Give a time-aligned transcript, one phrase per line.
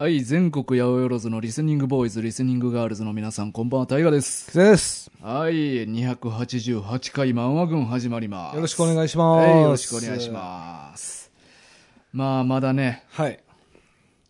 [0.00, 4.56] はい、全国八百万のリスニングボーイズ、リスニングガールズの皆さん、こんばんは、タイガです。
[4.56, 5.10] です。
[5.20, 5.52] はい、
[5.86, 8.54] 288回漫画軍始まります。
[8.54, 9.46] よろしくお願いします。
[9.46, 11.30] はい、よろしくお願いします。
[12.14, 13.20] まあ、まだね、す。
[13.20, 13.40] はい。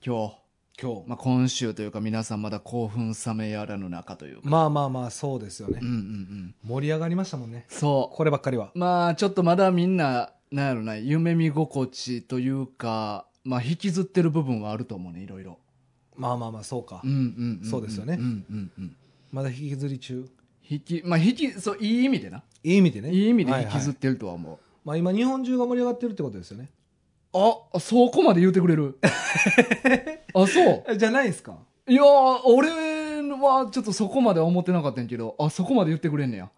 [0.04, 0.35] 今日、
[0.82, 1.09] 今日。
[1.09, 4.50] まあ、今週というか皆さんまだ興奮冷めやらぬ中というか。
[4.50, 5.87] まあまあまあ、そうですよねうん。
[5.87, 6.55] うんうん。
[6.64, 7.66] 盛り上がりましたもんね。
[7.68, 8.16] そう。
[8.16, 8.72] こればっかりは。
[8.75, 15.58] まあ、ちょっとまだみんな、なんやろな、夢見心地というか、まあ、引きずってる部分はあると思うね、いろいろ。
[16.20, 17.10] まあまあまあ、そうかうん。
[17.10, 18.96] うんんそうですよねうんうんうん。
[19.32, 20.29] まだ引きずり中？
[20.68, 22.43] 引き、まあ、引き、そう、いい意味でな。
[22.62, 23.10] いい意味でね。
[23.10, 24.58] いい意味ではいはい引きずってるとは思う。
[24.84, 26.68] まあ今、日本中が盛り上がってるってことですよね。
[27.32, 28.98] あ、そこまで言うてくれる。
[29.02, 30.84] あ、そう。
[30.88, 31.56] えじゃないですか
[31.88, 36.50] いやー、俺はちょっとそこまでは思ってなかったんやけど、あ、そこまで言ってくれんねや。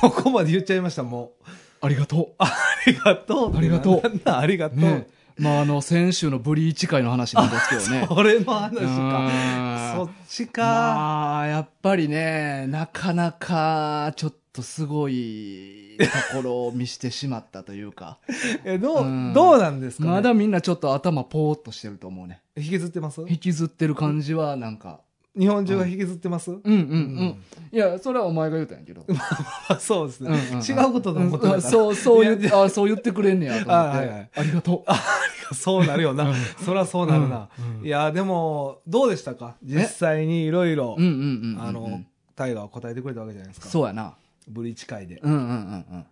[0.00, 1.50] そこまで言っちゃいました、もう。
[1.84, 2.50] ありがとあ
[2.86, 4.78] りがとうありがとうありがとう。
[4.78, 4.82] う。
[4.82, 5.06] ね
[5.38, 8.06] まあ、あの、先週のブリーチ会の話なんですけどね。
[8.12, 9.92] それの話うか。
[9.94, 10.62] んそっちか。
[10.62, 15.96] まあ、やっぱりね、なかなか、ちょっとすごい
[16.32, 18.18] ところを見してしまったというか、
[18.64, 20.10] え、どうんう、どうなんですかね？
[20.10, 22.40] まだみんなちょっと頭ポーっとしてると思うね。
[22.56, 23.22] 引きずってます？
[23.28, 25.00] 引きずってる感じはなんか、
[25.38, 26.50] 日本中が引きずってます？
[26.50, 27.42] うんうんうん。
[27.72, 29.04] いや、それはお前が言うたんやけど。
[29.68, 30.28] あそうですね。
[30.28, 33.72] うんうんうん違うことと思ってたそう、そう言あそう言ってくれんねやと思って。
[33.72, 34.92] あはいはいありがとう。
[35.54, 36.32] そうなるよな。
[36.64, 37.48] そりゃそうなるな。
[37.58, 39.56] うんうんいや、でも、どうでしたか？
[39.62, 41.62] 実際にいろいろうん、うんうんうん。
[41.62, 42.02] あの、
[42.36, 43.68] タイガーは答えてくれたわけじゃないですか。
[43.68, 44.14] そうやな。
[44.48, 45.18] ブリーチ会で。
[45.22, 45.50] うんうんうんう
[45.96, 46.04] ん。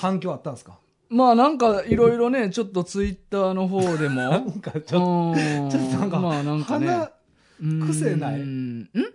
[0.00, 0.78] 反響あったんですか？
[1.10, 4.22] まあなんかいろいろね、ちょっとツイッターの方でも。
[4.30, 6.86] なんかちょっと、うんちょっとなんかまあなんかね。
[6.86, 8.40] 鼻、癖ない？
[8.40, 8.61] うんん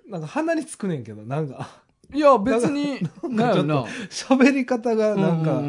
[0.07, 1.69] なんか鼻につくねんけど、なんか、
[2.13, 3.67] いや別に、ななんかちょっ。
[3.67, 3.87] と
[4.35, 5.61] 喋り方がなんか、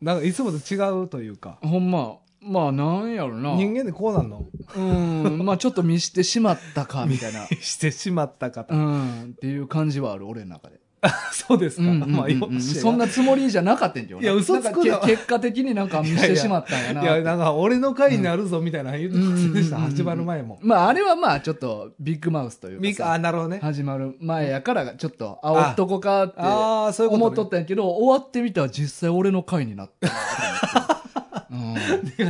[0.00, 1.68] なんかいつもと違うというか、うん。
[1.68, 3.54] ほんま、まあなんやろな。
[3.56, 4.46] 人間でこうなんの？
[4.76, 7.46] うん、まあちょっと見してしまったか、みたいな。
[7.60, 8.74] してしまった方。
[8.74, 10.80] うん、っていう感じはある、俺の中で。
[11.32, 11.82] そうですか。
[11.82, 14.20] うんうんうんまあ、よそんなつもりじゃなかったんじゃん。
[14.20, 14.24] い？
[14.24, 17.02] や嘘つくな結果的になんか見してしまったんやな。
[17.02, 20.58] いや、なんか、俺の回になるぞ、みたいなの言ってませんでした、うんうんうんうん始まる前も。
[20.62, 23.60] まああれはまあちょっとビッグマウスというかさ、なるほどね。
[23.62, 27.36] 始まる前やからちょっと、あ、おっとこかって思っね。
[27.36, 30.14] とったんやけど、終わってみたら実際俺の回になったな
[30.86, 30.96] と
[31.50, 31.74] 思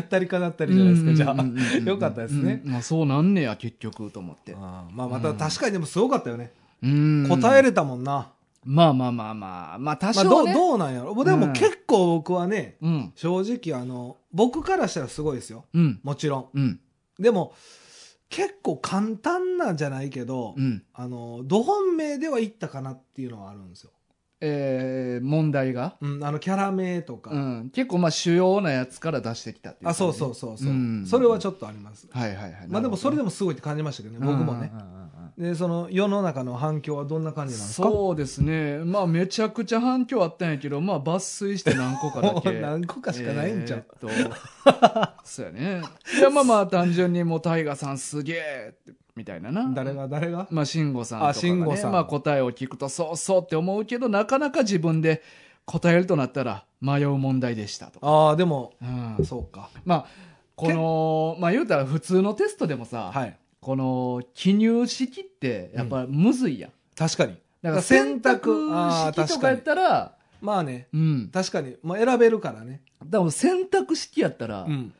[0.00, 1.90] っ たりかなったうんりじゃないですか、じゃうんうんうんうんあ。
[1.90, 2.62] よかったですね。
[2.64, 4.54] うんまあそうなんねや、結局と思って。
[4.54, 6.52] まあ、また確かにでもすごかったよね。
[6.82, 8.28] うん答えれたもんな。
[8.66, 10.52] まあまあまあまあ、まあ多まあ、少どう、ね。
[10.52, 11.24] どうなんやろ。
[11.24, 13.12] でうんも結構僕はね、うん。
[13.14, 13.40] 正
[13.70, 15.64] 直あの、僕からしたらすごいですよ。
[15.72, 16.00] うん。
[16.02, 16.48] もちろん。
[16.52, 16.80] うん。
[17.18, 17.54] でも、
[18.28, 20.82] 結構簡単なんじゃないけど、うん。
[20.92, 23.90] あの、ど本命ではいったかなっていうのはあるんですよ。
[24.40, 25.96] えー、問題が？
[26.02, 27.30] うん、あの、キャラ名とか。
[27.30, 27.70] うん。
[27.72, 29.98] 結構まあ主要なやつから出してきたっていう感あ、じ。
[29.98, 32.06] そうそうそうそう、んそれはちょっとあります。
[32.10, 32.68] はいはいはい。
[32.68, 34.70] まあでもそれでももすごいって感じましたけどね、僕もね。
[35.38, 37.88] で、その世の中の反響はどんな感じなんですか？
[37.88, 38.78] そうですね。
[38.78, 42.52] まあめちゃくちゃ反響あったんやけど、まあ抜粋して何個かだけ。
[42.60, 45.82] 何個かしかないんちゃう、えーっと、そうやね。
[46.18, 48.74] いやまあまあ単純にもうタイガさんすげえ
[49.14, 49.70] みたいなな。
[49.74, 50.46] 誰が誰が？
[50.50, 55.22] まあ慎吾さんとかあが、慎吾さんねまあ答えを聞くとそうそうって思うけど、なかなか自分で
[55.66, 58.06] 答えるとなったら迷う問題でしたとか。
[58.06, 59.68] ああ、でも、うんそうか。
[59.84, 60.06] まあ、
[60.54, 63.36] この、まあ言うたら普通のテストでもさ、はい。
[63.66, 66.70] この記入式ってやっぱむずいやん。
[66.94, 67.34] 確かに。
[67.62, 71.30] だから選択式とかやったら、まあね、うん。
[71.32, 71.74] 確かに。
[71.82, 72.82] まあ選べるからね。
[73.04, 74.92] でも選択式やったら、うん。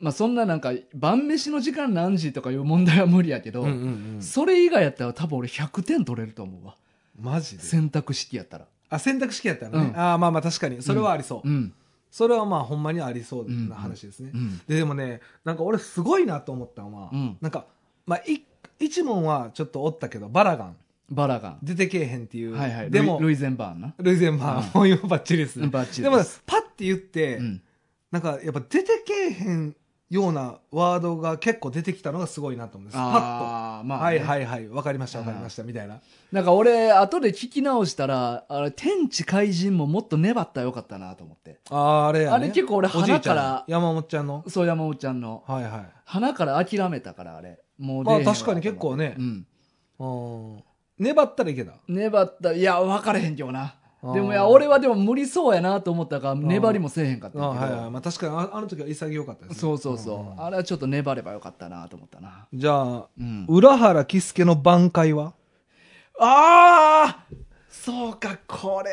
[0.00, 4.22] まあそんななんか晩飯の時間何時とかいう問題は無理やけど、うんうんうん。
[4.22, 6.74] それ以外やったら多分俺100点取れると思うわ。
[7.16, 7.62] マジで？
[7.62, 8.66] 選択式やったら。
[8.88, 9.78] あ、選択式やったらね。
[9.78, 10.82] うんああ、まあまあ確かに。
[10.82, 11.48] それはありそう。
[11.48, 11.72] うん。
[12.10, 14.32] それはまあほんまにありそううんな話ですね。
[14.34, 14.58] うん。
[14.66, 17.66] ででもね、なんか俺すごいなと思ったのは、うんなんか、
[18.10, 18.42] まあ、い
[18.80, 20.76] 一問はちょっとおったけど、バラガン。
[21.10, 21.58] バラガン。
[21.62, 22.56] 出てけえへんっていう。
[22.56, 22.90] はいはい。
[22.90, 23.94] でも、ルイゼンバーンな。
[23.98, 25.68] ルイゼンバーン、もう今バッチリですね。
[25.68, 27.62] バッチリでもパッて言って、うん。
[28.10, 29.76] なんかやっぱ出てけえへん
[30.08, 32.96] ようなワードが結構出てきたのがすごいなと思うんです。
[32.96, 33.86] パッと。
[33.86, 34.18] まあ、はいい。
[34.18, 36.00] はいはい、わかりましたわかりました、みたいな。
[36.32, 41.60] なんか俺、後で聞き直したら、あれ、天地怪人ももっと粘ったらよかったなと思って。
[41.70, 42.34] ああ、あれやね。
[42.34, 44.44] あれ結構俺おじいちゃん鼻から山本ちゃんの。
[44.48, 45.44] そう、山本ちゃんの。
[45.46, 45.88] はいはい。
[46.06, 47.60] 鼻から諦めたから、あれ。
[47.80, 49.22] もう出まあ確かに結構ねう。
[49.22, 49.46] ん。
[49.98, 50.62] うん
[50.98, 51.72] 粘ったらいけた。
[51.88, 53.74] 粘った、いや、分かれへんけどな。
[54.02, 57.44] でもいや、俺はでも無理そうやなと思ったから、粘りもせえへんかったけど。
[57.44, 57.90] あはいはい。
[57.90, 59.60] まあ確かにああの時は潔かったですね。
[59.60, 60.40] そうそうそう。
[60.40, 62.46] んあれはちょっと粘ればよかったなと思ったな。
[62.52, 63.46] じゃあ、うん。
[63.48, 65.32] 浦原喜助の挽回は？
[66.18, 67.24] ああ
[67.70, 68.90] そうか、これ。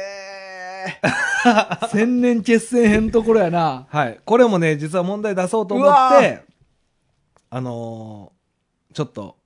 [1.92, 3.86] 千年決戦編のところやな。
[3.90, 4.20] はい。
[4.24, 6.44] これもね、実は問題出そうと思って、
[7.50, 8.37] あのー
[8.98, 9.38] ちょっと、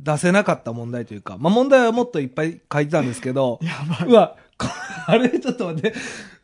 [0.00, 4.66] 出せなかった問題というか、まあ問題はもっといっぱい書いてたんですけど、 やばうわ、こ
[5.06, 5.94] あれちょっと待って、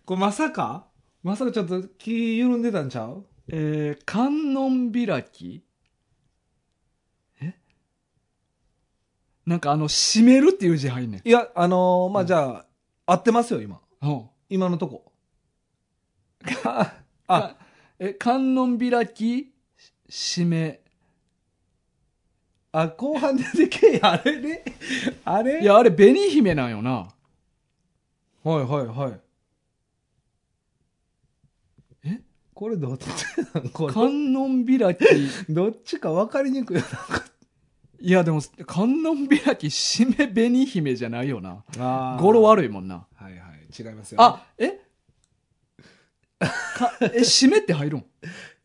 [0.04, 0.86] これまさか？
[1.24, 3.26] まさかちょっと気緩んでたんちゃう？
[3.48, 5.64] えー、観音開き？
[7.40, 7.54] え？
[9.44, 11.28] なんかあの、閉めるっていう字入んねん。
[11.28, 12.64] いや、あのーまあ、じゃ
[13.06, 13.80] あ、合ってますよ、今。
[14.02, 14.22] うん。
[14.50, 15.12] 今のとこ。
[16.64, 16.94] あ、
[17.26, 17.56] あ、
[17.98, 19.52] え、観音開き、
[20.08, 20.85] し閉め。
[22.78, 24.62] あ、後半出てけあれね。
[25.24, 25.62] あれ？
[25.62, 27.08] いや、あれ、紅姫なんよな。
[28.44, 29.20] はいはいはい。
[32.04, 32.20] え？
[32.52, 33.06] これどっち
[33.54, 33.68] なん？
[33.70, 35.04] 観音開き。
[35.48, 36.82] どっちか分かりにくい。
[38.00, 41.64] いや、でも、観音開き、締め紅姫じゃないよな。
[41.78, 43.06] あ語呂悪いもんな。
[43.14, 43.66] はいはい。
[43.76, 44.80] 違いますよ、あ、え？
[46.38, 48.04] か、え、締めって入るん？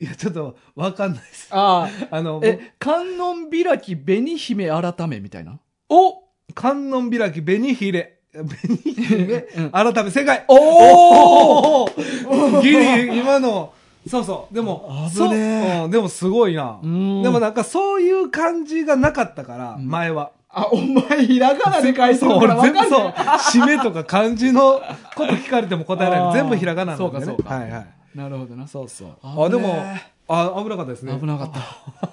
[0.01, 1.47] いや、ちょっと分かんないです。
[1.51, 5.59] ああの、え、観音開き、紅姫改めみたいな？
[5.89, 6.23] お
[6.55, 8.17] 観音開き、紅ひれ。
[8.33, 8.47] 紅
[8.83, 13.73] 姫、 うん改め、正解おおー ギリ、今の、
[14.09, 14.53] そうそう。
[14.55, 16.79] でも、そううんでもすごいな。
[16.81, 20.31] うんでもなんかそういう感じがなかったから、ん前は。
[20.49, 23.07] あ、お前、ひらがなで書いてる全部そう。
[23.13, 24.81] 締めとか漢字の
[25.15, 26.33] こと聞かれても答えられる。
[26.41, 27.25] 全部ひらがななんで、ね。
[27.25, 27.87] そうかそうかはいはい。
[28.15, 28.67] なるほどな。
[28.67, 29.17] そうそう。
[29.21, 29.83] あ、でも、
[30.27, 31.17] あ、危なかったですね。
[31.19, 32.09] 危なかった。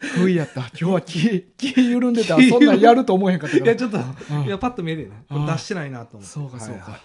[0.00, 0.60] 不意やった。
[0.60, 2.36] 今日は気、気緩んでた。
[2.40, 3.76] そんなんやると思えへんかったいや。
[3.76, 5.24] ちょっと、うんいや、パッと見えるよね。
[5.28, 6.26] これ出してないなと思って。
[6.26, 7.00] そうかそうかはいはい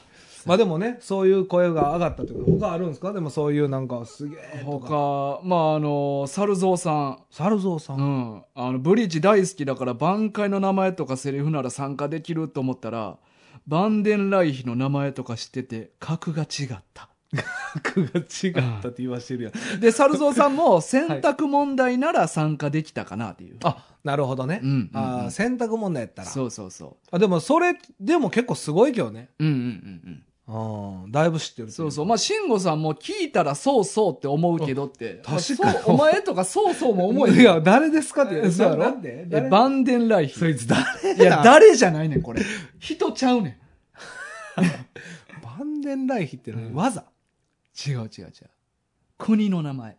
[0.45, 3.11] まあでもね、そういう声が上がったというか、他あるんですか？
[3.11, 4.88] でもそういうなんか、すげえとか。
[4.88, 7.19] 他、まあ、あの、猿蔵さん。
[7.31, 7.95] 猿蔵さ。
[7.95, 8.43] うんん。
[8.55, 13.17] あの、ブリーチ大好きだから、挽回の名前とかセリフなら参加できると思ったら、
[13.67, 17.09] バンデンライヒの名前とか知ってて、格が違った。
[17.83, 19.79] 格が違ったって言わしてるやん。
[19.79, 23.57] で、猿蔵さんも 選択問題なら参加できたかなっていう。
[23.63, 24.62] あ、なるほどね。
[24.63, 26.27] うんうんうんあー選択問題やったら。
[26.29, 29.29] そうそうそあでもそれ、でも結構すごいけどね。
[29.39, 29.44] う。
[29.45, 30.24] うんうんうん
[31.03, 31.12] うん。
[31.12, 31.71] だいぶ知ってるうん。
[31.74, 32.06] そうそう。
[32.06, 35.21] まあ、慎吾さんも聞いたらそうそうって思うけどって。
[35.25, 38.35] あ確かにお前とかそうそうも思えいや、誰ですかって。
[38.45, 39.24] えそうやろなんで？
[39.24, 39.50] え、誰？
[39.50, 40.39] バンデンライヒ。
[40.39, 40.81] そいつ誰
[41.15, 42.41] いや、誰じゃないねん、これ。
[42.79, 43.59] 人ちゃうね
[44.56, 46.74] バンデンライヒって何？
[46.74, 47.03] 技ん。
[47.85, 48.31] 違う違う違う。
[49.18, 49.97] 国の名前。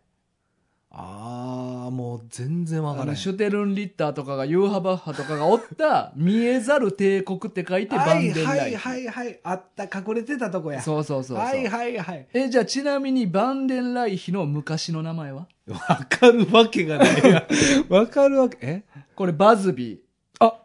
[0.91, 3.15] ああ、もう全然わからない。
[3.17, 8.75] シュテルンリッターとかが、ユーハバッハとかがおった、 見えざる帝国って書いて、バはいンデンライヒ。
[8.75, 9.39] はいはいはい。
[9.43, 10.81] あった、隠れてたとこや。
[10.81, 11.37] そうそうそう。
[11.37, 12.27] はいはいはい。
[12.33, 15.47] え、じゃあちなみにバンデンライヒの昔の名前は？
[15.67, 15.77] わ
[16.09, 17.47] かるわけがないや。
[17.87, 18.83] わかるわけ、え？
[19.15, 20.01] これバズビ
[20.39, 20.63] あ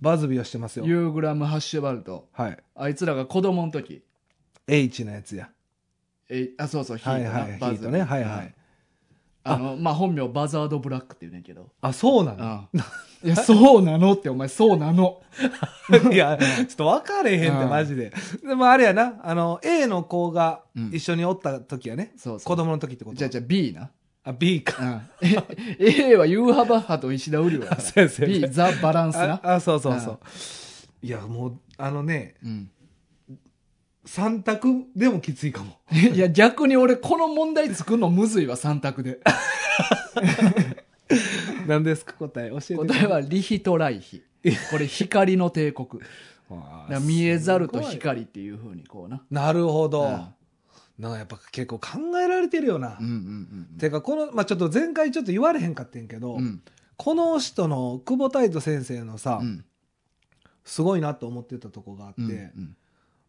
[0.00, 0.88] バズビはしてますー、よ。
[0.88, 2.28] ユーグラム・ハッシュバルト。
[2.30, 2.58] はい。
[2.76, 4.04] あいつらが子供の時。
[4.68, 5.50] H のやつや。
[6.34, 7.30] え、あ、そうそう、ヒートな。
[7.30, 7.52] はいはい。
[7.54, 8.02] ヒバズビートね。
[8.02, 8.54] はいはい。
[9.44, 11.68] あの、まあ、本名バザード・ブラックって言うねんけど。
[11.80, 12.68] あ、そうなうのん。
[13.24, 14.12] いや、そうなの？
[14.14, 15.20] って、お前、そうなの？
[16.12, 18.12] いや、 ちょっと分かれへんって、うんマジで。
[18.44, 22.12] でもあれやな、あの、A の子がうん一緒におった時やね。
[22.16, 23.16] そうそう子供の時ってこと？
[23.16, 23.90] じゃあ、じゃあ B な。
[24.24, 24.84] あ、B うか。
[24.84, 25.08] ん。
[25.20, 25.36] え
[26.10, 27.76] A はユーハバッハと石田ウリオや
[28.26, 29.40] B、ザ・バランスな。
[29.42, 30.18] あ、あそうそうそう。
[31.02, 32.70] いや、もう、あのね、うん。
[34.06, 35.78] 3択でもきついかも。
[35.92, 39.20] いや、逆に俺、この問題作るのむずいわ、3択で。
[41.66, 42.14] 何ですか？
[42.14, 42.74] 答え教えて。
[42.76, 44.22] 答えはリヒトライヒ。
[44.70, 45.88] これ、光の帝国。
[47.06, 49.22] 見えざると光っていうふうにこうな。
[49.30, 50.04] なるほど。
[50.04, 50.26] うん
[50.98, 52.98] なんかやっぱ結構考えられてるよな。
[53.00, 53.12] うんうん
[53.70, 56.42] うんてか、この、まあ、ちょっと前回ちょっと言われへんかってんけど、うん。
[56.42, 56.62] うん。
[56.96, 59.64] この人の久保太斗先生のさ、うん。
[60.64, 62.76] すごいなと思ってたとこがあって、うんうん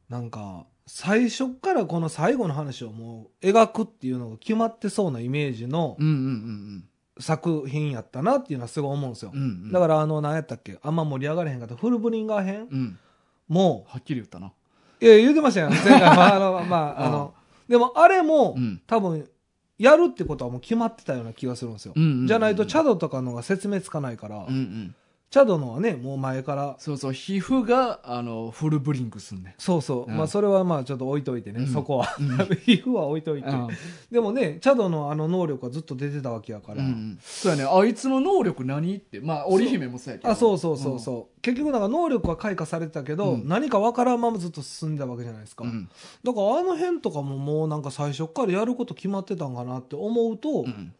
[0.10, 6.84] なんか、最初からこの最後の話をもう描くっていうのが決まってそうなイメージのうんうんうん
[7.20, 9.32] 作品やったなっていうのはすごい思うんですよ。
[9.34, 9.42] うん。
[9.42, 10.80] うんだからあの、何やったっけ？
[10.82, 12.68] あんま盛り上がれへんかったフルブリンガー編？
[12.72, 13.00] うん。
[13.48, 14.52] もはっきり言ったな。
[15.00, 15.70] う、いや、言うてましたよ。
[15.70, 17.34] 前回 は、あの、まあ、あの、
[17.70, 19.30] でもあれも、うん多分、
[19.78, 21.94] やるってことはもう決まってたような気がするんですよ。
[21.96, 24.96] うんうんうんじゃないと、チャドとかのが説明つかないから、うんうん。
[25.34, 32.16] チャドのはね、もう前から、そうそう、皮膚が、あの、フルブリンクすんねそうそう、うんまあそれはまあちょっと置いといてね、うんそこは。
[32.20, 32.28] うん
[32.62, 33.50] 皮膚は置いといて。
[33.50, 33.68] ん。
[34.12, 36.84] でもね、チャドのあの能力はずっと出てたわけやから。
[37.20, 37.64] そうやね。
[37.64, 39.22] あいつの能力何って。
[39.22, 40.30] まあ、織姫もそうやけど。
[40.30, 45.90] あそうそうそうそう、結局なんか能力は開花されてたけど、うん何かわからんままずっと進んでたわけじゃないですか、うん。
[46.24, 50.94] だからあの辺とかももうなんか最初からやること決まってたんかなって思うと、うん。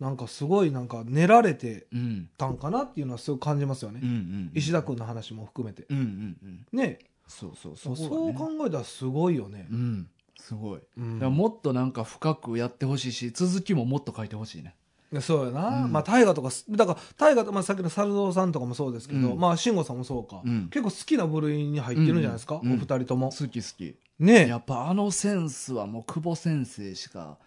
[0.00, 2.28] なんかすごいなんか練られてうん。
[2.38, 4.50] たんかなっていうのはすごい感じますよね、うんうん。
[4.54, 5.86] 石田君の話も含めて。
[5.88, 6.36] うんうん
[6.72, 6.78] うん。
[6.78, 6.98] ね。
[7.26, 8.34] そうそうそうそう。
[8.34, 9.66] 考えたらすごいよね。
[9.70, 10.08] う、ん。
[10.38, 10.80] すごい。
[10.96, 11.18] うん。
[11.18, 14.74] だもっとなんか深くやってほしいし、続きももっと書いてほしいね。
[15.20, 15.92] そうやな、うん。
[15.92, 19.38] まあ大河とかすだから大河と、まあ、さっきの猿蔵さんとかもそうですけど、うん。
[19.40, 20.68] まあ慎吾さんもそうか、うん。
[20.70, 23.96] 結構好きな部類に入ってるんじゃないですか、うんお二人とも、好き好き。
[24.18, 24.44] ね。
[24.44, 27.38] えやっぱあのセンスはもう久保先生しか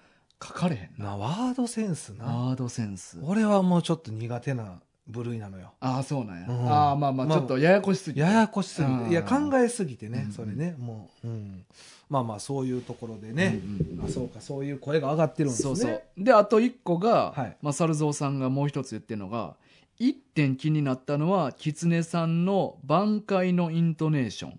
[0.42, 1.12] 書かれへんな。
[1.12, 2.26] なワードセンスな。
[2.26, 3.20] ワードセンス。
[3.24, 5.74] 俺はもうちょっと苦手な部類なのよ。
[5.80, 6.72] ああそうなんや、うん。
[6.72, 8.22] ああまあまあまあちょっとややこしすぎて。
[8.22, 9.06] ややこしすぎうん。
[9.06, 10.76] ていや考えすぎてね、うんそれね。
[10.80, 11.66] もう、うん、
[12.10, 15.76] まあまあそういうところでね、うんうんあそうかそういう声が上がってるんですね。
[15.76, 16.02] そうそう。
[16.18, 17.58] であと一個が、はい。
[17.62, 19.56] まあ、猿蔵さんがもう一つ言ってるのが
[20.00, 24.58] 一点気になったのは狐さんの挽回のイントネーション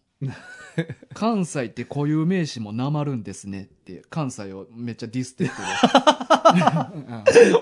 [1.15, 5.51] 関西って固有名詞もなまるんですねって関西をめっちゃディスってる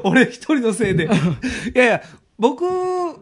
[0.05, 1.05] 俺一人のせいで。
[1.75, 2.03] いやいや
[2.39, 3.17] 僕違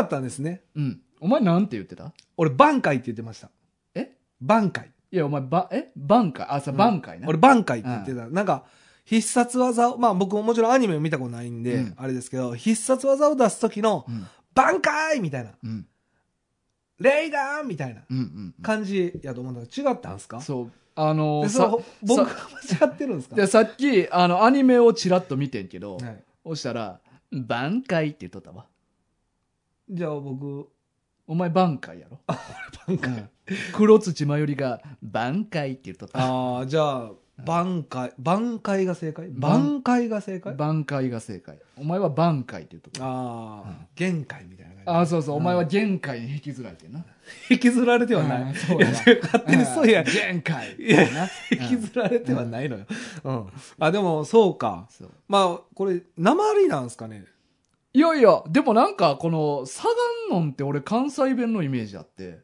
[0.00, 0.62] ったんですね。
[0.74, 2.12] うん、うん、お前なんて言ってた？
[2.36, 3.50] 俺挽回って言ってました。
[3.94, 4.10] え？
[4.42, 4.90] 挽回。
[5.12, 5.90] いやお前ばえ？
[5.96, 6.46] 挽回？
[6.48, 6.76] あさうん。
[6.76, 8.64] 挽回な、俺挽回って言ってた、なんか
[9.04, 11.94] 必殺技をまあ僕ももちろんアニメを見たことないんで、うん。
[11.96, 14.26] あれですけど必殺技を出す時のうん。
[14.54, 15.50] 挽回みたいな。
[15.62, 15.86] うん
[17.00, 18.02] レイガーみたいな
[18.62, 20.40] 感じやと思うんだけど違ったんですか？
[20.40, 20.70] そう。
[20.96, 22.26] あのでさそう僕が
[22.78, 23.36] 間違ってるんですか？
[23.36, 26.22] でさっきあのアニメをちらっと見てんけど、はい。
[26.46, 27.00] そしたら
[27.32, 28.66] 「挽回」って言っとったわ。
[29.90, 30.68] じゃあ僕
[31.26, 32.20] お前挽回やろ。
[32.86, 33.28] 挽回、うん。
[33.72, 36.20] 黒土まよりが挽回って言っとった。
[36.20, 37.10] ああじゃあ
[37.44, 39.26] 挽回挽回が正解？
[39.32, 40.54] 挽挽回が正解？
[40.54, 41.58] 挽回が正解。
[41.76, 44.90] お前は挽回って言っとったああ、限界みたいな感じ。
[44.90, 45.36] ああそうそう。
[45.36, 47.04] お前は限界に引きずられてんな。
[47.50, 48.54] 引きずられてはなうんい。
[48.54, 48.86] そうや
[49.22, 50.04] 勝手にそうや。
[50.04, 50.76] 限界。
[50.78, 52.86] いやな引きずられてはないのよ。
[53.24, 53.46] うん。
[53.80, 54.88] あ、でも、そうか。
[55.26, 57.24] まあ、これ、鉛なんですかね？
[57.92, 62.40] いやいやでもなんかこのサガンノンって俺関西弁のイメージあって。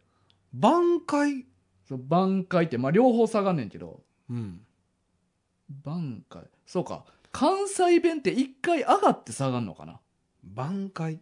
[0.57, 1.45] 挽回？
[1.89, 2.79] そう挽回って。
[2.79, 4.01] まあ両方下がんねんけど。
[4.31, 4.61] うん。
[5.85, 6.43] 挽回。
[6.67, 7.05] そうか。
[7.33, 10.01] 関西弁って一回上がって下がんのかな？
[10.55, 11.21] 挽回？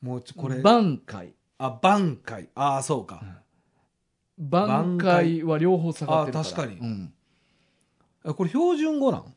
[0.00, 0.60] もうちょ、これ。
[0.62, 1.34] 挽回。
[1.58, 2.48] あ、挽回。
[2.54, 3.22] ああ、そうか。
[4.38, 6.40] 挽回は両方下がってるから。
[6.40, 6.78] あ確かに。
[6.78, 7.14] うん。
[8.24, 9.34] あこれ標準語なん？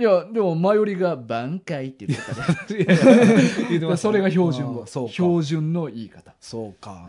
[0.00, 3.36] いやでも前よりが挽回って言ってたでいやいや
[3.68, 4.86] 言ってましたそれが標準語。
[4.86, 6.32] 標準の言い方。
[6.40, 7.06] そうか。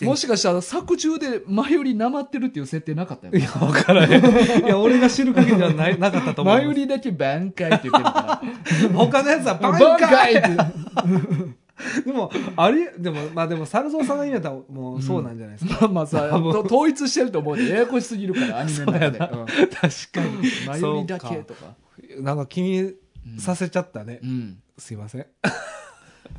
[0.00, 4.64] もしかしたら作中で前よりなまってるっていう設定なかったよいや、わからへん。
[4.64, 6.54] いや、俺が知る限りではない なかったと思う。
[6.54, 8.42] 前よりだけ挽回って言ってるから。
[8.96, 11.66] 他のやつは挽挽回回って。
[12.06, 15.80] でも、あれ、でも、まあでも、猿蔵さんが言うんやったら、もうそうなんじゃないですか。
[15.82, 17.68] まあまあさと統一してると思うで。
[17.68, 19.18] ややこしすぎるからアニメの中で。
[19.18, 20.50] 確かに。
[20.66, 21.74] 前よりだけとか
[22.20, 22.96] なんか気にう
[23.36, 24.20] んさせちゃったね。
[24.22, 24.62] うん。
[24.78, 25.26] すいません。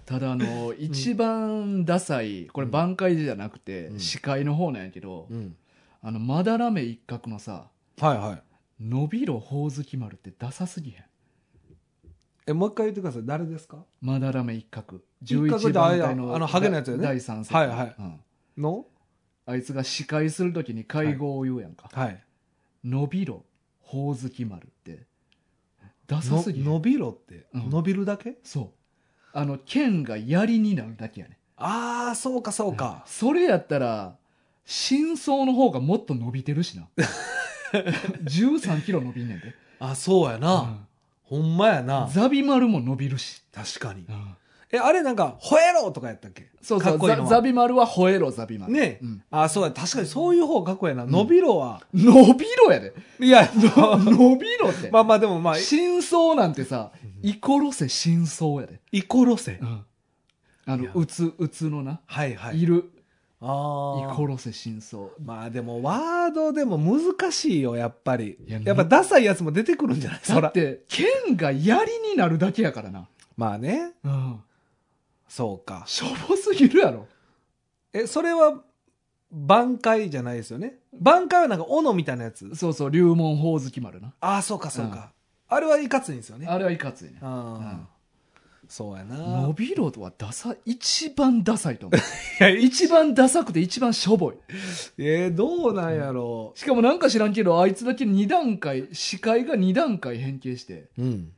[0.05, 3.99] ただあの一番ダサいこれ挽回じゃなくてうん。
[3.99, 5.55] 司会の方なんやけどうん。
[6.01, 7.67] あのまだらめ一角のさ
[7.99, 8.43] はいはい。
[8.79, 11.03] 「伸びろほおずき丸」ってダサすぎへん。
[12.49, 13.23] え、もう一回言ってください。
[13.25, 13.83] 誰ですか？
[13.99, 15.01] まだらめ一角。
[15.21, 17.03] 一角11ってあれや番隊のあのハゲのやつやね。
[17.03, 17.95] 第3節はいはい。
[17.99, 18.19] うん。
[18.57, 18.85] の？
[19.45, 21.89] あいつが司会するときに会合を言うやんか。
[21.91, 22.23] はい。
[22.85, 23.43] 「伸びろ
[23.81, 24.69] ほおずき丸」
[26.07, 27.69] ダサのすぎ伸びろって、うん。
[27.69, 28.35] 伸びるだけ？
[28.43, 28.69] そう。
[29.33, 31.37] あの剣が槍になるだけやね。
[31.57, 33.03] ああ、そうかそうか。
[33.05, 34.15] それやったら
[34.65, 36.87] 真相の方がもっと伸びてるしな。
[38.23, 40.87] 13キロ伸びんねんで、あ、そうやな。
[41.23, 42.09] ほんまやうな。
[42.11, 44.05] ザビマルも伸びるし、確かに。
[44.07, 44.35] うん
[44.71, 46.49] え、あれなんか、吠えろとかやったっけ？
[46.61, 49.71] そうそうザザビマルは吠えろザビマルねうんあ、そうや。
[49.71, 51.05] 確かにそういう方がかっこいいな。
[51.05, 51.81] ん伸びろは。
[51.93, 59.57] 伸びろやでいや、 伸びろって、まあまあでもまあ、真相なんてさイコロせ真相やで、イコロセ？
[59.61, 59.83] うん
[60.69, 62.65] あのうつうつのな、はいはいい。
[62.65, 62.91] る
[63.39, 63.45] あ
[64.01, 64.13] イあ。
[64.13, 68.59] コロせ真相まあでもワードでも難しいよ、やっぱりいや。
[68.61, 70.41] やっぱダサいやつも出てくるんじゃない？
[70.41, 73.07] だって剣が槍になるだけやからな、
[73.37, 73.93] まあね。
[74.03, 74.39] うん、
[75.27, 75.83] そうか。
[75.85, 77.07] しょぼすぎるやろ
[77.93, 78.61] え、それは、
[79.31, 80.75] 挽回じゃないですよね。
[81.01, 82.55] 挽回はなんか斧みたいなやつ。
[82.55, 85.11] そうそう龍門ほおずき丸なああ、そうかそうか。
[85.49, 86.47] あれはいかついんですよね。
[86.47, 87.97] あれはいかついねああ。
[88.67, 89.53] そうやな伸。
[89.53, 91.99] びろとはダサ一番ダサいと思う
[92.43, 94.35] いや、い一番ダサくて一番しょぼい
[94.97, 101.03] えー、どうなんやろしかもなんか知らんけどあいつだけ2段階視界が2段階変形してう。
[101.03, 101.31] うん。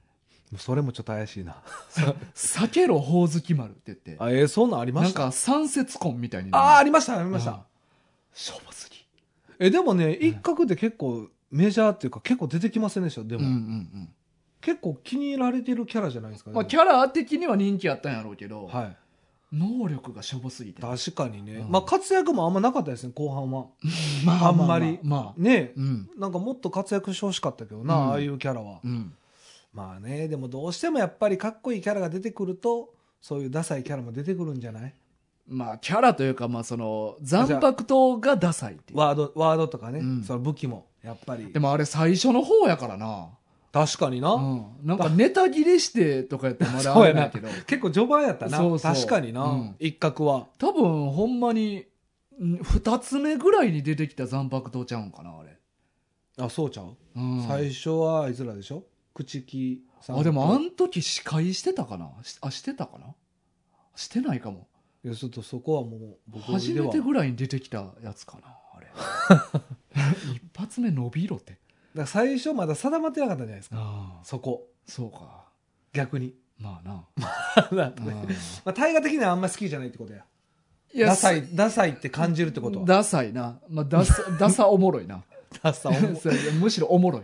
[0.57, 1.57] それもちょっと怪しいな。
[2.33, 4.15] 「避けろほおずき丸」って言って。
[4.19, 7.63] あ、えー、そんなんありまなんしたか三節根みたいにああ、あありました、ありました。
[8.33, 8.97] しょぼすぎ。
[9.59, 13.23] え、でもね、一角で結構メジャーっていうか結構出てきませんでした？
[13.23, 14.09] でも、うんうんうん。
[14.61, 16.55] 結構気に入られてるキャラじゃないですかね。
[16.55, 18.95] まあキャラ的には人気あったんやろうけど、はい。
[19.51, 20.81] 能力がしょぼすぎて。
[20.81, 21.53] 確かにね。
[21.55, 21.71] うん。
[21.71, 23.65] まあ活躍もあんまなかったですね、後半は。
[24.25, 25.41] まあんまりまあ、まあ。
[25.41, 25.73] ね。
[25.75, 26.09] うん。
[26.17, 28.09] なんかもっと活躍してほしかったけどな、うん。
[28.11, 28.79] ああいうキャラは。
[28.83, 29.13] うん
[29.79, 34.93] まあね、でもどうしてもやっぱりかっこいいキャラが出てくると、そういうダサいキャラも出てくるんじゃない？
[35.47, 38.99] まあ、キャラというか、まあ、その、残白刀がダサいっていう。
[38.99, 41.59] ワード、ワードとかね、うんその武器も、やっぱりで。
[41.59, 43.29] もあれ最初の方やからな。
[43.71, 44.33] 確かにな。
[44.33, 44.65] うん。
[44.83, 47.47] なんかネタ切れしてとかやったらまだそうやなあれだけど。
[47.65, 48.57] 結構序盤やったな。
[48.57, 50.47] そう確かにな、うん一角は。
[50.57, 51.85] 多分、ほんまに、
[52.41, 55.57] ん二つ目ぐらいに出てきた残白刀ちゃうんかな、あれ。
[56.37, 57.45] あ、そうちゃう、うん。
[57.47, 58.83] 最初はあいつらでしょ？
[59.23, 60.21] 朽木さんと。
[60.21, 62.11] あ、でもあん時司会してたかな？
[62.23, 63.13] しあ、してたかな？
[63.95, 64.67] してないかも。
[65.03, 68.87] いや、ちょっとそこはもう、僕初めてだかぐらいに出てきたやつかな、あれ。
[70.35, 71.57] 一発目伸びろって。
[71.95, 73.77] ら最初まだ定まってなかったんじゃないですか。
[73.79, 74.67] ああ、そこ。
[74.85, 75.45] そうか。
[75.93, 76.35] 逆に。
[76.57, 77.05] まあな。
[77.75, 78.25] だってねうんま
[78.65, 80.25] あ、大河的にはあんま好きじゃないってことや。
[80.91, 82.85] いやダサい、ダサいって感じるってことは。
[82.85, 83.59] ダサいな。
[83.69, 85.23] まあ、ダサ、ダサおもろいな。
[85.63, 85.89] ダサ、
[86.61, 87.21] むしろおもろい。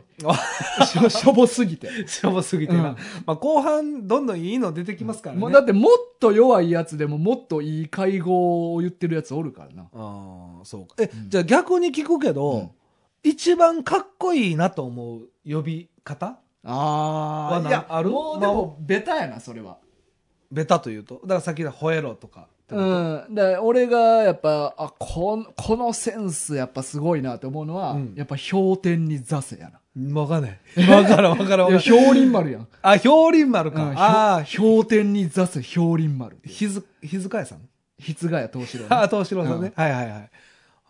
[0.86, 2.08] し ょしょぼすぎて。
[2.08, 2.80] しょぼすぎてな。
[2.80, 5.42] うんまあ、後半、どんどんいいの出てきますからね。
[5.42, 9.84] もうだってもっと弱いやつでももっといい会合を言ってるやつおるからな。
[9.94, 10.96] ああ、そうか。
[11.00, 12.70] え、うんじゃあ逆に聞くけど、うん
[13.28, 16.38] 一番かっこいいなと思う呼び方？
[16.64, 18.12] あはないや、ある？
[18.12, 19.78] もうでも、ベタやな、それは。
[20.52, 21.16] ベタというと？
[21.24, 22.48] だからさっきの吠えろとか。
[22.70, 22.82] う
[23.32, 23.36] ん。
[23.36, 29.80] で、俺がやっぱ、あ、この、このセンスやっぱすごいなと思うのは、うんやっぱ氷点に座せやな。
[30.20, 30.90] わかんない。
[30.90, 31.68] わからんわからん。
[31.68, 32.68] 氷林丸やん。
[32.82, 33.84] あ、氷林丸か。
[33.84, 36.38] うんあ氷点に座せ氷林丸。
[36.44, 37.60] ひず、ひずかやさん？
[38.02, 39.72] 筆ヶ谷東四郎ね、あ、東四郎さんね。
[39.76, 40.30] はいはいはい。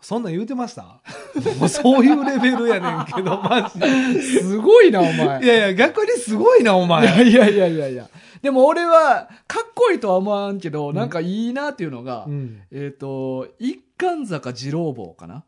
[0.06, 1.00] そんなん言うてました？
[1.58, 4.22] もうそういうレベルやねんけど、 マジで。
[4.22, 5.42] すごいな、お前。
[5.42, 7.06] いやいや、逆にすごいな、おい前。
[7.06, 8.08] やいやいやいやいや。
[8.40, 12.60] でも俺は、かっこいいとは思わんけど、なんかいいなっていうのが、うん。
[12.70, 15.42] えっ、と、一貫坂二郎坊かな？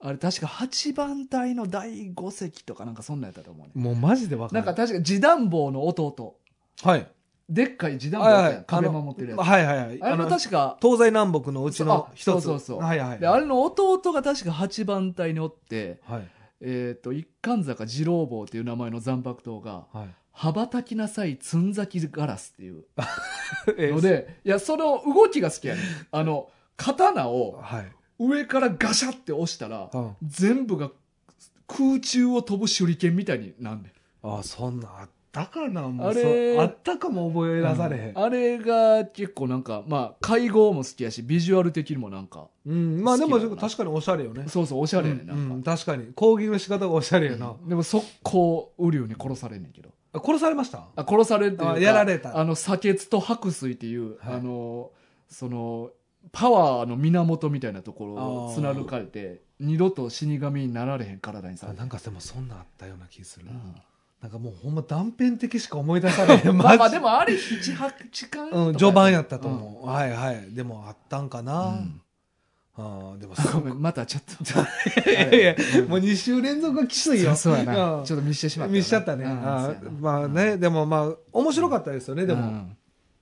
[0.00, 3.72] あれ確か8番隊の第5席とかなんかそんなんやったと思うね。
[3.74, 4.66] もうマジでわかんない。
[4.66, 6.36] なんか確か示談坊の弟。
[6.82, 7.08] はい。
[7.48, 8.52] でっかい示談坊はいはい。
[8.52, 9.40] やん壁守ってるやつ。
[9.40, 10.02] はいはいはい。
[10.02, 12.24] あれもの確か、東西南北のうちのあ一つ。
[12.24, 13.18] そうそうそうはいはい。
[13.18, 16.28] であれの弟が確か8番隊におって、はい。
[16.60, 20.08] えっ、と、一貫坂二郎坊っていう名前の残白刀が、はい。
[20.32, 22.84] 羽ばたきなさいつんざきガラスっていう
[23.76, 25.84] えので、いや、その動きが好きやねん。
[26.12, 27.92] あの、刀をはい。
[28.20, 30.90] 上からガシャって押したら、うん全部が
[31.66, 33.92] 空中を飛ぶ手裏剣みたいになんねん。
[34.22, 38.18] あ、そんなんあったかなもうあれあったかも覚え出されへん。
[38.18, 43.02] あれが結構なんか、まあ、会合も好きやし、ビジュアル的にもなんか、うん。
[43.02, 44.44] まあでも確かにおしゃれよね。
[44.48, 45.42] そうそう、おしゃれやねん、なんか。
[45.42, 46.12] うんうん確かに。
[46.14, 47.54] 攻撃の仕方がおしゃれやな。
[47.66, 49.90] でも速攻、ウリュウに殺されんねんけど。
[50.12, 50.86] あ殺されました？
[50.96, 54.90] あ殺されてやられたあの、砂血と白水っていう、はいあの、
[55.28, 55.90] その、
[56.32, 63.46] パワーの源みたいなところを貫かれて、二度と死神になられへん体にさなんかでもそんなんあったような気する。
[63.46, 63.74] うん
[64.22, 66.56] なんかもうほんま断片的しか思い出されへん。
[66.58, 69.88] まあまあでもあれ7、8巻うん、序盤やったと思う。
[69.88, 70.52] はいはい。
[70.52, 71.68] でもあったんかな。
[71.68, 72.00] うん
[72.80, 75.10] ああ、でもごめん、またちょっと。
[75.10, 75.56] いやいや、
[75.88, 77.34] もう2週連続がきついよ。
[77.34, 77.94] そうやな。
[77.94, 78.78] うんちょっと見してしまったな。
[78.78, 79.24] 見しちゃったね。
[80.00, 82.68] まあね、でもまあ、面白かったですよね、でも。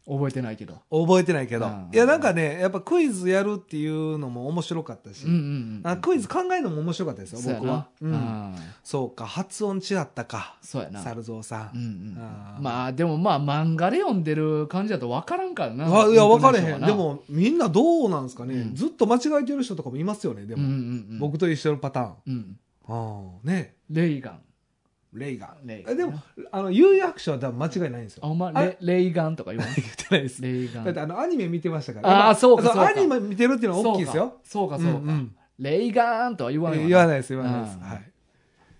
[0.08, 0.74] うん覚えてないけど。
[0.88, 1.90] 覚えてないけどうん。
[1.92, 5.26] いや、なんかね、やっぱクイズやるっていうのも面白かったし
[6.00, 7.88] クイズ考えるのも面白かったですよ、僕は。
[8.84, 10.56] そうか、発音違ったか。
[10.62, 11.00] そうやな。
[11.02, 12.16] 猿蔵さうん
[12.60, 15.84] まあでもまあ漫画で読んでる感じだと分からんからな。
[15.86, 16.80] わいや、分かれへん。
[16.80, 18.54] で、も、みんなどうなんですかね？
[18.54, 20.62] うんずっと間違えてる人とかもいますよね、でも。
[20.62, 22.14] うん、僕と一緒のパターン。
[22.28, 22.58] うん。
[22.88, 23.74] ああ、ね。
[23.90, 24.40] レイガン。
[25.18, 25.66] レイガン。
[25.66, 26.14] レイガンえでも、
[26.52, 28.24] あの、有役所は多分間違いないんですよ。
[28.24, 30.42] あ、お前あレ、レイガンとか言わん 言ってないです。
[30.42, 30.84] レイガン。
[30.84, 32.28] だってあの、アニメ見てましたから。
[32.28, 34.34] あーそうかそうかアニメ見てるっていうのは大きいですよ。
[34.44, 35.00] そうか、そうか。
[35.58, 37.76] レイガンとは言わな言わないです、言わないです。
[37.76, 38.10] うんはい。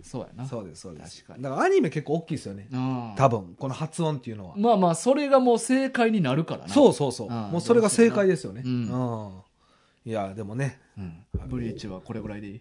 [0.02, 0.46] そうやな。
[0.46, 1.24] そうです、そうです。
[1.24, 2.68] 確かにだからアニメ結構大きいですよね。
[2.72, 4.54] うん多分、この発音っていうのは。
[4.56, 6.68] まあまあ、それがもう正解になるからな。
[6.68, 7.28] そうそうそう。
[7.28, 8.62] うんもうそれが正解ですよね。
[8.64, 9.32] ううんん。
[10.04, 10.78] いや、でもね。
[10.98, 11.12] うん。
[11.48, 12.60] ブリーチはこれぐらいでいい？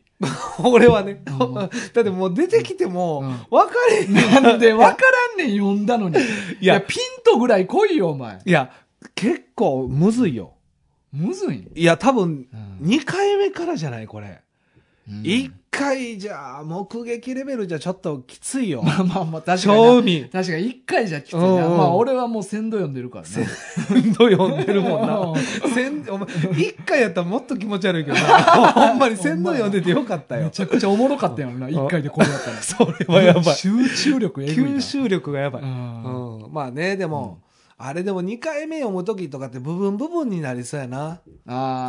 [0.64, 4.44] 俺はね、うんだってもう出てきてもうん、分かれへんねん。
[4.44, 4.98] なんで分か
[5.38, 6.18] らんねん、読んだのに。
[6.18, 6.22] い
[6.62, 8.40] いやや、ピンとぐらい来いよ、お前。
[8.46, 8.72] いや、
[9.16, 10.54] 結構むずいよ。
[11.14, 11.72] むずいん？
[11.76, 14.42] いや、多分、うん2回目からじゃないこれ。
[15.10, 18.82] うん1回じゃ、目撃レベルじゃちょっときついよ。
[18.86, 20.26] まあまあまあ、確かに。
[20.32, 21.44] 確かに一回じゃきついな。
[21.44, 23.48] うんうんまあ俺はもう鮮度読んでるからね。
[23.88, 25.34] 鮮度読んでるもんな。
[25.74, 28.22] 鮮お前、1回やったらもっと気持ち悪いけどな。
[28.74, 30.46] ほんまに鮮度読んでてよかったよ。
[30.46, 32.58] めちゃくちゃおもろかったよな、一回でこれやったら。
[32.62, 33.56] それはやばい。
[33.56, 34.78] 集中力えぐいな。
[34.78, 35.62] 吸収力がやばい。
[35.62, 36.54] ううんん。
[36.54, 37.40] まあね、でも、
[37.78, 41.22] あれでも2回目読む時とかって部分部分になりそうやな。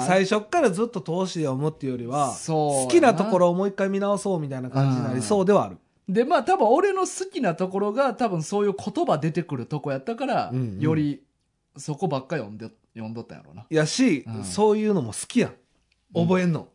[0.06, 5.78] 最初っからずっと通して読むっていうよりは、好きなところをもう一回見直そうみたいな感じになりそうではある。
[6.08, 11.22] で、まあ多分俺の好きなところが多分そういう言葉出てくるとこやったから、うんうんより
[11.76, 13.66] そこばっか読んで、読んどったんやろうな。
[13.70, 15.54] やし、うんそういうのも好きやん。
[16.14, 16.68] 覚えんの。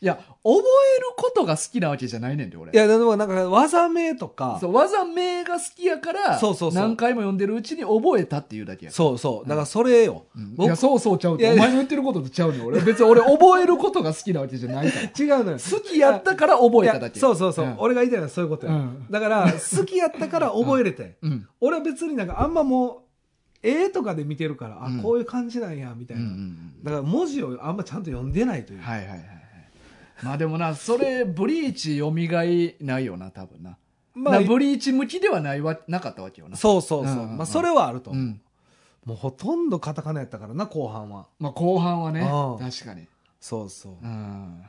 [0.00, 2.72] いや、覚えることが好きなわけじゃないねんで、俺。
[2.72, 8.92] いや、でもなんか技名とか、そう、技名が好きやから、そうそうそう何回も読んでるうちに覚えたっていうだけや。
[8.92, 9.48] そうそう。
[9.48, 10.26] だからそれよ。
[10.34, 12.80] 僕うんいや、そうそうちゃうお前の言ってることとちゃうねん俺。
[12.80, 15.04] 別に俺覚えることが好きなわけじゃないから。
[15.04, 15.58] 違うのよ。
[15.58, 17.20] 好きやったから覚えただけ。
[17.20, 17.66] そうそうそう。
[17.66, 18.72] ん俺が言いたいのはそういうことや。
[18.72, 21.18] うんだから、好きやったから覚えれて。
[21.22, 21.46] うん。
[21.60, 22.98] 俺は別になんかあんまもう、
[23.62, 26.24] 絵とかで見てるから、あ、うんこういう感じなんや、みたいな。
[26.24, 28.80] んだから文字をあんまちゃんと読んでないという。
[28.80, 29.41] はいはいはいはい。
[30.22, 33.78] まあでもな、それ、ブリーチ読みがいないよな、多分な。
[34.14, 36.56] まあな、ブリーチ向きではないわ、なかったわけよな。
[36.56, 37.14] そうそうそう。
[37.14, 38.22] うんうんうんまあそれはあると思う。
[38.22, 38.40] うん。
[39.04, 41.26] もうほとんどカタカナやったからな、後半は。
[41.38, 43.06] まあ後半はね、確かに。
[43.40, 43.92] そうそう。
[44.02, 44.62] うん。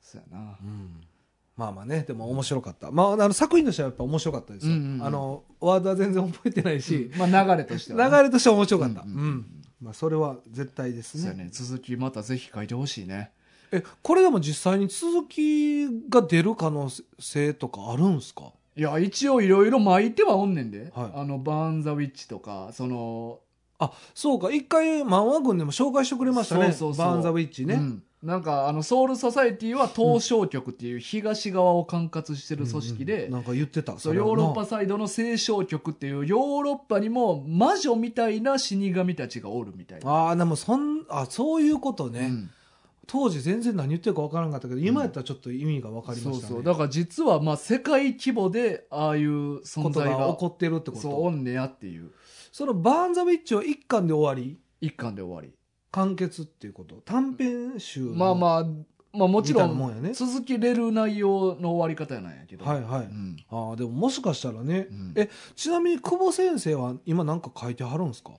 [0.00, 0.58] そうやな。
[0.60, 1.00] うん
[1.54, 2.90] まあまあね、でも面白かった。
[2.90, 4.72] まあ、あの作品としてはやっぱ面白かったですよ。
[4.72, 9.02] うんうんうんあの、ワードは全然覚えてないし、まあ流れとしてはね、流れとしては面白かった。
[9.02, 9.46] ううんんうん
[9.82, 11.34] まあ、それは絶対ですね。
[11.34, 11.48] ね。
[11.50, 13.32] 続きまたぜひ書いてほしいね。
[13.72, 18.52] え、これでも実際に続きが出る可能性とかあるんすか？
[18.76, 20.92] いや、一応いろいろ巻いてはおんねんで。
[20.94, 23.40] はいあの、バーン・ザ・ウィッチとか、その、
[23.78, 24.50] あ、そうか。
[24.50, 26.66] 一回漫画群でも紹介してくれましたね。
[26.66, 27.74] そうそうそうバーンザウィッチね。
[27.74, 33.98] うんなんか、あの、ソウル・ソサエティは東証局っていう東側を管轄してる組織で、うんなんか言ってた。
[33.98, 40.08] そうれはなヨーロッパサイドの西証局っていうヨーロッパにも魔女みたいな死神たちがおるみたいな。
[40.08, 42.20] ああ、でもそん、あ、そういうことね。
[42.20, 42.50] うん
[43.12, 46.34] 当時全然何言ってるか分からんかったけど、今やったらちょっと意味が分かりましたね。
[46.40, 46.62] そうそう。
[46.62, 52.10] だから実はまあ世界規模でああいう存在がが起こってるってことそうおんねやっていう
[52.50, 55.52] そのバーンザウィッチは一巻で終わり一巻で終わり。
[55.90, 58.64] 完結っていうこと短編集まあまあ、
[59.12, 62.64] まあもちろんやねん続けれる内容の終わり方やなんやけど。
[62.64, 68.32] はいはいうんああでももしかしたらね、うんえちなみに久保先生は今なんか書いてはるんですか？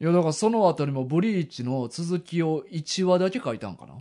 [0.00, 3.94] いやだからその後にもブリーチの続きを1話だけ書いたんかな。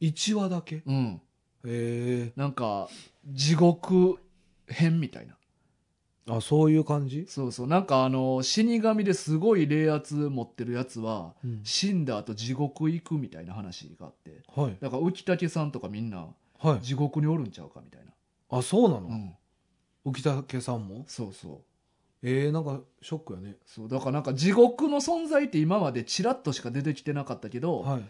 [0.00, 0.76] 1話だけ？
[0.76, 1.20] へうん。
[1.64, 2.88] えなんか、
[3.26, 4.18] 地獄
[4.68, 5.36] 編みたいな。
[6.28, 7.66] あそういう感じ、そうそう。
[7.68, 14.42] なんかあの、死神ですごい霊圧持ってるやつは、うん死んだ後地獄行くみたいな話があって。
[14.54, 16.26] はいだから浮竹さんとかみんな
[16.58, 18.12] はい地獄におるんちゃうかみたいな。
[18.58, 19.36] あそうなの、うん。
[20.04, 21.04] 浮竹さんも？
[21.06, 21.58] そうそう。
[22.22, 23.88] えー、なんかショックやねそう。
[23.88, 28.02] だからなんか地獄の存在って今までチラッとしか出てきてなかったけど、はいあ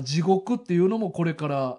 [0.00, 1.78] 地獄っていうのもこれから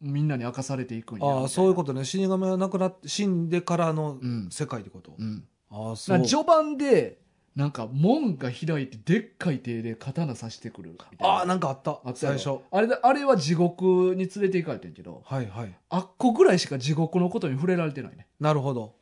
[0.00, 1.26] みんなに明かされていくんや。
[1.26, 5.44] ああそういうことね死神は亡くなって死んでからのうん世界ってこと、うん。
[5.70, 7.18] ああそうな序盤で、
[7.56, 10.96] なんか門が開いてでっかい手で刀刺してくる。
[11.18, 18.28] ああなんかあったあったや最ろ初あれだあれは地獄に連れて行かれてんけど、はいはいあっこぐらいしか地獄のことに触れられてないね。
[18.38, 18.94] なるほど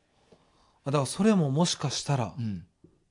[0.86, 2.64] あだからそれももしかしたらうん。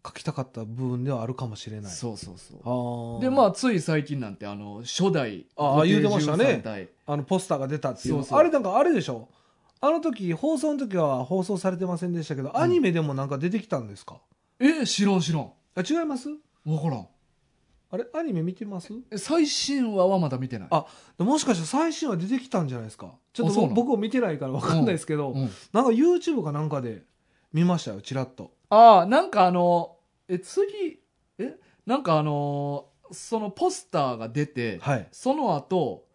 [0.06, 1.92] 書きたかった部分ではあるかもしれない。
[1.92, 3.22] そうそうそう。
[3.24, 6.46] で、まあ、つい最近なんて、あの、初代、ああ言うてましたね。
[6.46, 8.40] 13代あのポスターが出たっていうそうそう。
[8.40, 9.28] あれなんかあれでしょ？
[9.82, 14.20] あの時放送の時は放送されてませんでしたけど、アニメでもなんか出てきたんですか？
[14.60, 15.52] え、知らん知らん。
[15.76, 16.30] あ違います？
[16.66, 17.08] わからん。
[17.92, 18.06] あれ？
[18.14, 18.92] アニメ見てます？
[19.12, 20.68] え最新話はまだ見てない。
[20.72, 20.86] あ
[21.18, 23.12] でもしかしたら最新話出てきたんじゃないですか？
[23.34, 27.04] ちょっと僕僕も見てないから分かんないですけど、うんなんか YouTube かなんかで
[27.54, 28.52] 見ましたよちらっと。
[28.70, 29.95] ああ、なんかあの、
[30.28, 31.00] え、次、
[31.38, 36.06] え、なんかあの、そのポスターが出て、はい、その後、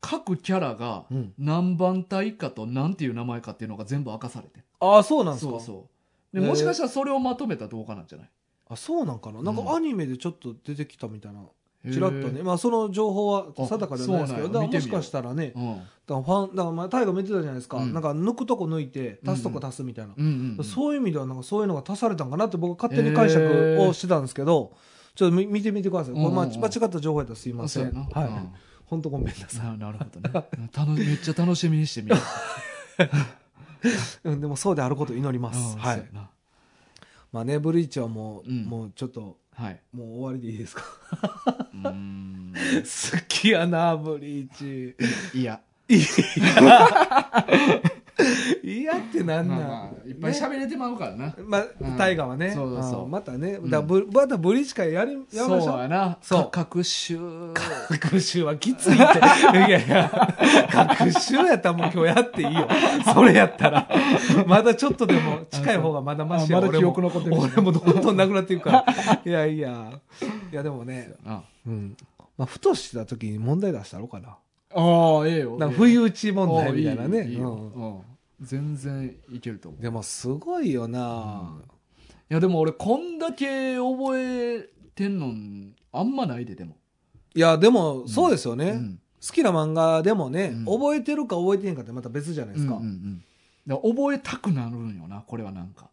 [0.00, 4.64] 各キャラがうん、何番隊かと何ていう名前かっていうのが全部明かされて。
[4.80, 5.50] ああそうなんですか？
[5.52, 5.88] そうそ
[6.32, 6.36] う。
[6.36, 8.30] で、へーもしかしたらそれをまとめた動画なんじゃない？
[8.70, 9.42] あそうなんかな？
[9.42, 9.64] なんうん。
[9.66, 11.40] かアニメでちょっと出てきたみたいな、
[11.92, 12.44] ちらっとね。
[12.44, 14.46] まあその情報は定かではないですけどあそうなんや。
[14.46, 15.82] 見てみようだからもしかしたらねうん。
[16.16, 17.92] うんだからファンだからまあ大河も言ってたじゃないですか、うん。
[17.92, 20.64] なんか抜くとこ抜いて足すとこ足すみたいな、うんうん。
[20.64, 24.72] そういう意味ではなんかそういうのが足されたんかなって僕は勝手に解釈をしてたんですけど、
[25.14, 28.20] ちょっと見見てみてください、これまあうんうんうん間違った情報やったらすいません、そうやな。
[28.22, 28.48] はい、うん。
[28.86, 29.66] 本当ごめんなさい。
[29.66, 30.30] ななるほどね。
[30.74, 32.16] 楽めっちゃ楽しみにしてみる。
[34.24, 35.96] うんでもそうであることを祈ります、うんはい。
[35.96, 36.30] そうやな。
[37.32, 38.64] まあねブリーチはもう、うん。
[38.64, 39.80] もうちょっとはい。
[39.92, 40.82] もう終わりでいいですか？
[41.74, 42.54] うーん。
[42.56, 44.94] 好きやなブリー
[45.34, 45.38] チ。
[45.38, 45.60] いや。
[48.64, 51.34] 嫌ってなんなん、まあまあ、いっぱい喋れてまうからな。
[51.46, 56.18] まあうん大河はね、そうそうそうあまたね、んだからブまたブリーチ会やりやりましそょううやな。
[56.20, 57.18] そうか各週。
[57.88, 59.02] 学習はきついって。
[59.56, 60.10] いやいや、
[60.72, 62.68] 学習やったらもう今日やっていいよ。
[63.14, 63.88] それやったら。
[64.46, 69.20] まだちょっとでも近い方がまだマシやあまだ俺も記憶残ってるし俺もどんどんなくなっていくから。
[69.24, 69.92] いやいや。
[70.52, 71.96] いやでもね、あうん。
[72.36, 74.36] まあ、ふとした時に問題出したろうかな。
[74.74, 75.58] あ、ええよ。
[75.58, 77.28] なんか不意打ち問題みたいなね。
[77.28, 77.96] いいようん。
[77.96, 78.00] うん。
[78.40, 79.82] 全然いけると思う。
[79.82, 81.60] でもすごいよな、
[82.30, 85.32] いやでも俺こんだけ覚えてんの
[85.90, 86.76] あんまないででも、
[87.34, 89.00] いやでもそうですよね、うん。
[89.20, 90.64] 好きな漫画でもね、うん。
[90.66, 93.24] 覚えてるか覚えてへんかってまた別じゃないですか、うんうんうん。
[93.66, 95.90] だから覚えたくなるんよなこれはなんか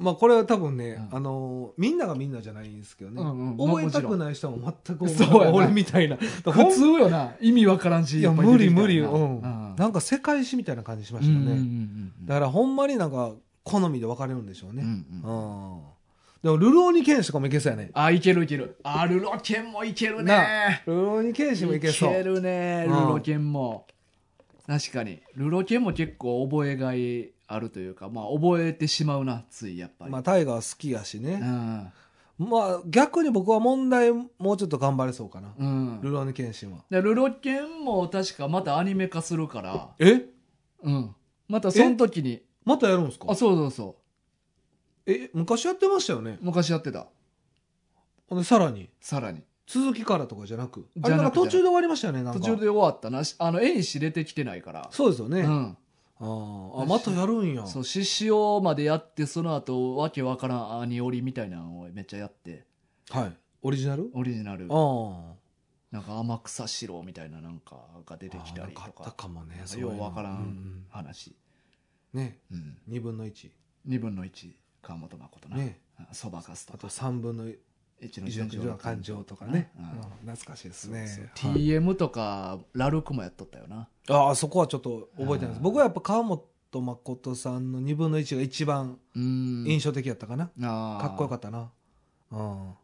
[0.00, 1.16] まあこれは多分ね、うん。
[1.16, 3.68] あのーみんながみんなじゃないんですけどね、うんうん。
[3.68, 5.56] 覚えたくない人も全くそうやな。
[5.56, 6.16] 俺みたいな。
[6.16, 7.34] 普通よな。
[7.40, 9.42] 意味わからんしいやっぱ出てきた無理無理、ようん。
[9.42, 13.32] ななんか世界史みたいな感じしまうんしたよね、だからほんまになんか
[13.62, 15.74] 好みで分かれるんでしょうね、うんうん。
[15.74, 15.80] うん。
[16.42, 17.90] でもルローニケンシとかもいけそうやね。
[17.92, 18.78] あいけるいける。
[18.82, 22.22] あルロケンもいけるなねルローニケンシもいけそう。
[22.22, 23.08] るねルうん。
[23.08, 23.86] ロケンも。
[24.66, 25.20] 確かに。
[25.34, 31.92] ルロケンも結構覚えがいあるというかまあ覚えてしまうなついやっぱり、まあタイガー好きやしうね、ん。
[32.38, 36.00] まあ逆に僕は問題もうちょっと頑張れそうかな、うん。
[36.00, 36.78] ルローニケンシンは。
[36.88, 39.90] でルロケンも確かまたアニメ化するから。
[39.98, 40.26] え？
[40.82, 41.14] うん。
[41.48, 42.42] またその時に。
[42.64, 43.26] またやるんですか？
[43.28, 43.96] あそうそうそ
[45.06, 46.38] え昔やってましたよね？
[46.40, 47.06] う昔やってた。
[48.28, 48.88] ほんでさらに？
[49.00, 49.42] さらに。
[49.66, 50.86] 続きからとかじゃなく？
[51.02, 52.40] あれなんか途中で終わりましたよねなんか。
[52.40, 53.24] 途中で終わったな。
[53.24, 54.88] しあの絵にし出てきてないから。
[54.92, 55.76] そうですよね、うん
[56.20, 56.82] あー。
[56.82, 57.66] あまたやるんや。
[57.66, 62.66] そう獅子王までやってその後わけわからん兄折みたいなのをめっちゃやって。
[63.10, 63.36] はい。
[63.62, 64.10] オリジナル？
[64.14, 64.66] オリジナル。
[64.70, 65.34] ああ
[65.90, 68.86] なんか天草四郎みたいななんかが出てきたりとか。
[68.86, 71.34] あったかかもねようわからうんん話、
[72.12, 72.38] ね。
[72.52, 73.50] うん、2分の1
[73.88, 74.52] 2分の1
[74.82, 75.56] 川本誠な。
[75.56, 75.80] ね。
[76.12, 77.44] そばかすとあとか3分の
[78.02, 79.70] 一1の感情とかね、
[80.24, 81.30] 懐かしいですね。
[81.34, 83.88] TM とかラルクもやっとったよな。
[84.08, 85.56] ああそこはちょっと覚えてないです。
[85.58, 85.62] うん。
[85.62, 86.42] 僕はやっぱ川本
[86.80, 89.64] 誠さんの2分の1が一番うん。
[89.66, 91.70] 印象的やったかな、かっこよかったな。
[92.30, 92.74] うん。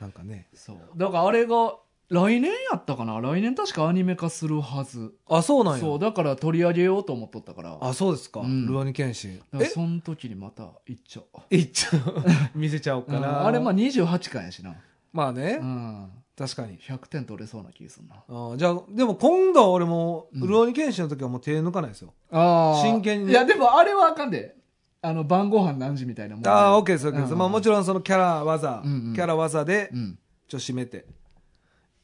[0.00, 0.48] なんかね。
[0.52, 0.76] そう。
[0.96, 1.76] だからあれが
[2.12, 3.18] 来年やったかな？
[3.20, 5.14] 来年確かアニメ化するはず。
[5.26, 5.80] あそうなんや。
[5.80, 7.78] そうだから取り上げようと思っとったから。
[7.80, 8.66] あそうですか、うん。
[8.66, 9.38] ルアニケンシン。
[9.38, 9.64] だからえ？
[9.66, 11.54] その時にまた行っちゃう。
[11.54, 12.02] いっちゃう。
[12.54, 13.22] 見せちゃおうかうん。
[13.22, 14.74] な、あれまあ28巻やしな、
[15.12, 16.78] まあね、うん、確かに。
[16.78, 18.16] 100点取れそうな気がするな。
[18.28, 20.46] あじゃあでも今度は俺もうん。
[20.46, 23.32] ルアニケンシンの時はもう手抜かないですよ、あ真剣にね。
[23.32, 24.56] いやでもあれはあかんで。
[25.04, 27.38] あの晩ご飯何時みたいなもんああオッケーですオッケーです、うん。
[27.38, 29.14] まあ、もちろんそのキャラ技、うんうん。
[29.14, 30.18] キャラ技でうん。
[30.46, 31.06] ちょっと締めて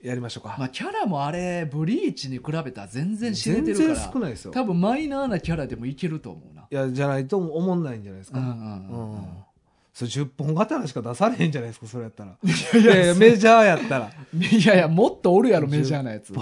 [0.03, 4.53] やりましょうか、まあキャラもあれブリーチに比べたら全然知れて全然るから少ないですよ。
[4.53, 6.67] 多分マイナーなキャラでもいけると思うな。
[6.71, 9.29] いやじゃないと思んないんじゃないですか、うんうんうんうん。
[9.93, 12.31] それ10本刀しか出されへんじゃないですかそれやったら。
[12.31, 12.47] い
[12.81, 14.13] いやいやメジャーやったら。
[14.33, 16.33] いやいやもっとおるやろメジャーなやつ。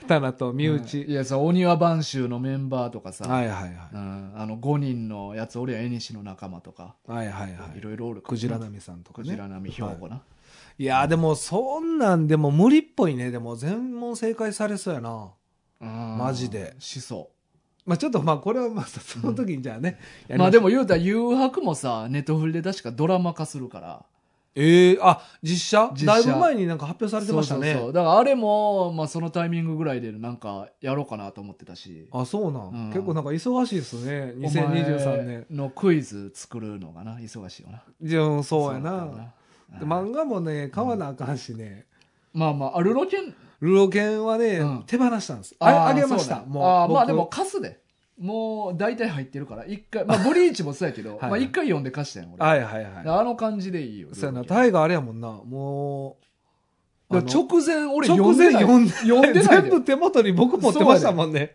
[0.00, 0.76] 刀と身うん。
[0.82, 3.72] 内、いやさお庭番衆のメンバーとかさ、はいはいはい。
[3.92, 6.96] うん、あの5人のやつ俺や縁西の仲間とか。
[7.06, 7.78] はいはいはい。
[7.78, 9.28] いろいろおるクジラナミさんとかね。
[9.28, 10.20] クジラ並兵庫な、い
[10.78, 13.30] やでもそんなんでも無理っぽいね。
[13.30, 15.30] でも全問正解されそうやな。
[15.80, 16.18] うん。
[16.18, 16.74] マジで。
[16.78, 17.30] しそ
[17.86, 20.36] まあちょっとまあこれはまあその時にじゃあね、う。
[20.36, 24.04] まあでもも言うたら誘白もさネットフリで確かドラマ化するから。
[24.56, 25.90] ええあ実写？
[25.94, 26.06] 実写。
[26.06, 27.60] だいぶ前になんか発表されてましたね。
[27.60, 27.92] そうそうそう。
[27.92, 32.08] だからあれも、まあ、そのタイミングぐらいでなんかやろうかなと思ってたし。
[32.12, 32.88] あそうなん、うん。
[32.90, 34.32] 結構なんか忙しいですね。
[34.36, 35.46] お2023前年。
[35.50, 37.82] のクイズ作るのがな忙しいよな。
[38.00, 39.34] じゃあそうやだな
[39.80, 41.86] 漫画もね買わなあかんしね、
[42.32, 43.34] まあまああルロケン？
[43.60, 44.84] ルロケンはね、うん。
[44.86, 45.54] 手放したんです。
[45.58, 46.36] あーあげました。
[46.40, 47.80] もう僕あーまあでも貸すで。
[48.18, 49.64] もう大体入ってるから。
[49.66, 52.46] 一回まあブリーチもそうやけど はいまあ一回読んで貸したんよ俺。
[52.46, 54.44] はいはいはいあの感じでいいよそうやな。
[54.44, 55.28] タイガーあれやもんな。
[55.30, 56.16] も
[57.20, 58.62] 直前俺直前読んでない。
[58.62, 59.62] 読んで読んでないで。
[59.62, 61.54] 全部手元に僕持ってましたもんね、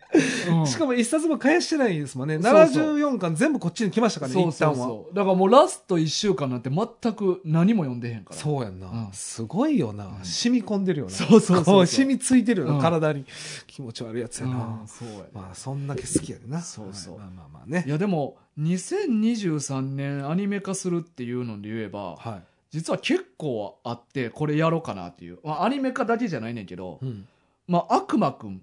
[0.50, 0.68] うん。
[0.68, 2.40] しかも一冊も返してないですもんね。
[2.42, 2.98] そうそう。
[2.98, 5.16] 74巻全部こっちに来ましたからねそうそうそう。
[5.16, 8.36] だからもうラスト1週間なんて全く何も読んでへんから。
[8.36, 9.10] そうやんな、うん。
[9.14, 10.20] すごいよな、ん。
[10.24, 11.12] 染み込んでるよな。
[11.12, 13.26] そうそうそう染みついてるよな、うん体に。
[13.68, 16.62] 気持ち悪いやつやな、うんそうやまあそんだけ好きやでな。
[16.62, 17.14] そうそう。
[17.16, 17.24] はい。
[17.24, 17.84] まあまあまあね。
[17.88, 22.42] いやでも2023年アニメ化するっていうので言えばは
[22.72, 27.28] 実は結構あってこれやろうかなっていう、まあ、アニメ化だけじゃないねんけどい、、うん、
[27.68, 28.62] まあ、悪魔くん、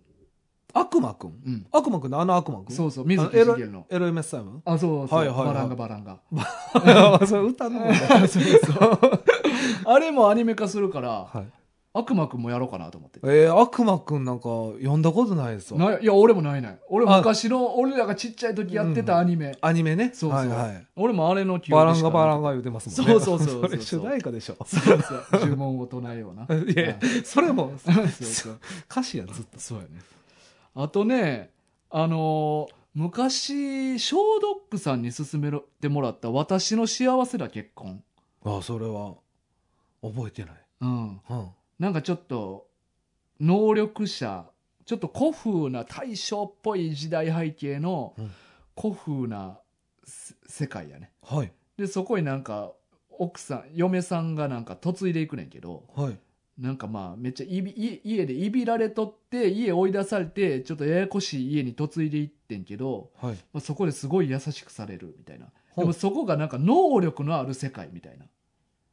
[0.73, 1.31] 悪魔くん？
[1.45, 2.77] うん、悪魔くんのあの悪魔くん？
[2.77, 3.87] そうそう水木あエロしげるの。
[3.90, 5.47] エロ MS タイムあそうそう、はいはいはい。
[5.47, 6.21] バランガバランガ。
[7.27, 7.81] それ歌の
[8.29, 9.23] そうそう。
[9.87, 11.47] あれもアニメ化するからはい
[11.98, 13.20] 悪魔くんもやろうかなと思って。
[13.22, 14.44] えー、悪魔くんなんか
[14.78, 15.80] 読んだことないですわ。
[15.80, 16.78] ないいや俺もないない。
[16.88, 20.11] 俺あ昔の俺らがちっちゃい時やってたアニメ、アニメね。
[20.12, 20.87] そうそう、はいはい。
[20.96, 23.20] 俺もあれの記バラン憶しバランガ言うてますもんね。
[23.20, 23.80] そうそうそうそう。
[23.80, 24.56] 主題歌でしょ。
[24.66, 25.26] そうそう。
[25.46, 26.42] 呪文を唱えような。
[26.54, 28.59] いやそれもそうそう
[28.90, 29.59] 歌詞やんずっと。
[29.59, 29.88] そうやね。
[30.74, 31.50] あとね
[31.90, 38.02] あのー昔ショードックさんに勧めてもらった「私の幸せな結婚。
[38.42, 39.16] あそれは
[40.02, 41.20] 覚えてない」うん。
[41.28, 42.68] うんなんかちょっと
[43.40, 44.46] 能力者
[44.84, 48.30] ちょっと古風な大正っぽい時代背景の、うん
[48.78, 49.58] 古風な
[50.04, 51.52] せ世界やねはい。
[51.78, 52.72] でそこになんか
[53.10, 56.18] 奥さん嫁さんがなんか嫁いでいくねんけどはい。
[56.58, 63.34] なんかまあめっちゃいびい家でいびられとって家追い出されてちょっとややこしい家に嫁いでいってんけど、はい。
[63.52, 68.26] まあ、そこですごい優しくされるみたいなでもそこがなんか能力のある世界みたいな、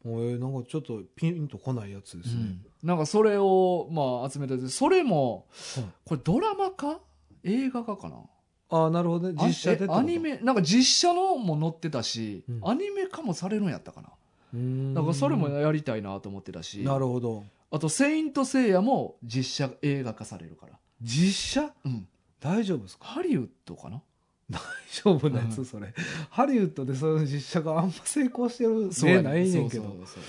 [0.05, 2.57] えー、なんかちょっとピンとこないやつですね。
[2.83, 5.85] なんかそれをまあ集めててそれもはい。
[6.05, 6.99] これドラマか？
[7.43, 8.17] 映画化かな？
[8.69, 9.35] ああ、なるほどね。
[9.45, 10.37] 実写でアニメ？
[10.39, 12.61] なんか実写のも載ってたし、うん。
[12.69, 14.09] アニメ化もされるんやったかな？
[14.93, 16.83] だからそれもやりたいなと思ってたし。
[16.83, 17.43] なるほど。
[17.71, 21.73] あと「セイント・セイヤ」も実写映画化されるから、実写？
[21.85, 22.07] うん、
[22.39, 23.05] 大丈夫ですか？
[23.05, 24.01] ハリウッドかな？
[24.53, 24.59] 大
[25.03, 25.93] 丈夫なやつ、うんそれ。
[26.29, 29.83] ハリウッドでそういう実写があんま成功してる例ないねんけど。
[29.83, 30.23] そうそうそう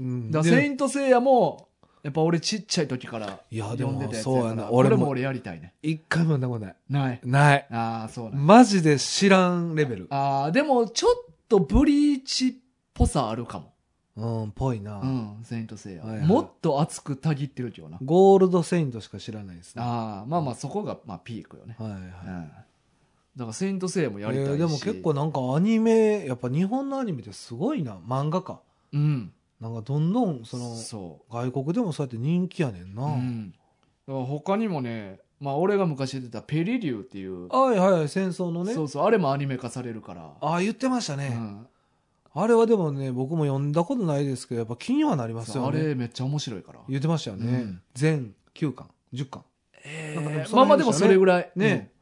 [0.00, 1.68] うんだからでセイント・セイヤも
[2.02, 6.76] やっぱ俺ちっちゃい時からいやでも読んでたやつそうやからな俺も俺も俺やりたいね一回も読んだことない。
[6.88, 7.66] ないない。
[7.70, 10.06] ああそうなんマジで知らんレベル。
[10.08, 11.12] ああでもちょっ
[11.48, 12.52] とブリーチっ
[12.94, 13.70] ぽさあるかも
[14.16, 15.00] うん、ぽいな。
[15.00, 19.82] うんセイント・セイヤ、はいはいもっと熱くたぎってるけどなゴールドセイントしか知らないですね。
[19.82, 22.00] ああまあまあそこがまあピークよね、はいはい。
[22.00, 22.52] うん、
[23.36, 27.96] だからセイント・セイヤもやりたいし、えーでも結構なんかアニメ、やっぱ日本のアニメってすごいな。
[28.06, 28.60] 漫画か。
[28.92, 33.04] うんなんかどんどんそのそ外国でもそうやって人気やねんう、な。
[33.04, 33.56] うん、だ
[34.14, 38.72] から他にもねまあ俺が昔言ってたペリリューっていう、はいはいはい、戦争のね。
[38.72, 41.66] そうそうあれもアニメ化されるからああ、言ってましたね、うん
[42.32, 45.88] あれはでもね、僕も読んだことないですけど、やっぱ気にはなりますよね。
[45.88, 47.46] れめっちゃ面白いから言ってましたよね。
[47.52, 49.44] うん全9巻、10巻。
[49.84, 51.99] えなんかでもそまあまあでもそれぐらいねうん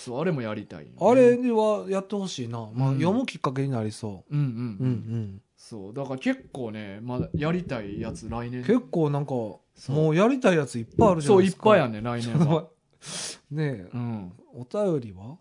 [0.00, 2.68] そうあれもやりたいよね、あれはやってほしいな。
[2.74, 2.98] まあ、うん。
[2.98, 4.34] 読むきっかけになりそう。
[4.34, 4.48] んうん、う。
[4.48, 4.56] うん
[4.88, 5.42] うん。
[5.56, 8.64] そうだから結構ねまだやりたいやつ来年。
[8.64, 9.92] 結構なんか、そう。
[9.92, 11.70] もうやりたいやついっぱいあるじゃそうないですか。
[11.70, 12.66] いっぱいあんね来年は。
[13.50, 14.32] ねえ、うん。
[14.54, 15.36] お便りは？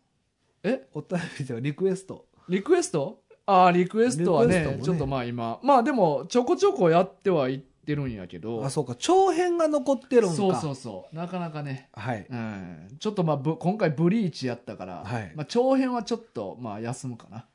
[0.63, 0.88] え？
[0.93, 2.26] お便りではリクエスト。
[2.50, 3.22] リクエスト？
[3.45, 4.80] ああリクエストはねね。
[4.84, 5.60] ちょっとまあ今。
[5.63, 8.63] まあでもちょこちょこやってはいってるんやけど。
[8.63, 8.95] あ、そうか。
[8.95, 10.36] 長編が残ってるんか。
[10.36, 11.15] そうそうそう。
[11.15, 11.89] なかなかね。
[11.93, 12.28] はい。
[12.30, 12.88] うん。
[12.99, 15.32] ちょっとまあぶ今回ブリーチやったから、はい。
[15.36, 17.45] まあ、長編はちょっとまあ休むかな。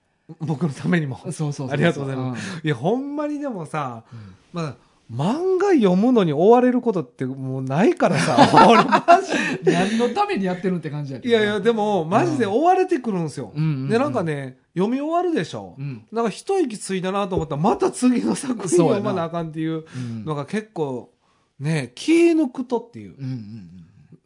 [0.40, 1.18] 僕のためにも。
[1.24, 4.34] そうそうそうありがとうございまいや、ほんまにでもさ、す、うん。
[4.52, 4.76] まあ、
[5.12, 8.36] 漫画読むのに追われることってもうないからさ、
[8.68, 11.34] 俺 マジ何のためにやってるんって感じやけど。
[11.34, 13.52] いやいや、でも、マジで追われてくるんですよ。
[13.54, 13.88] うんうんうん。
[13.88, 15.74] で、なんかね、読み終わるでしょ。
[15.78, 16.06] うん。
[16.10, 21.12] なんか一息ついたなと思ったら、また次の作品読まなあかんっていううんのが結構、
[21.60, 23.14] ね、気抜くとっていう。
[23.18, 23.70] う、んうん。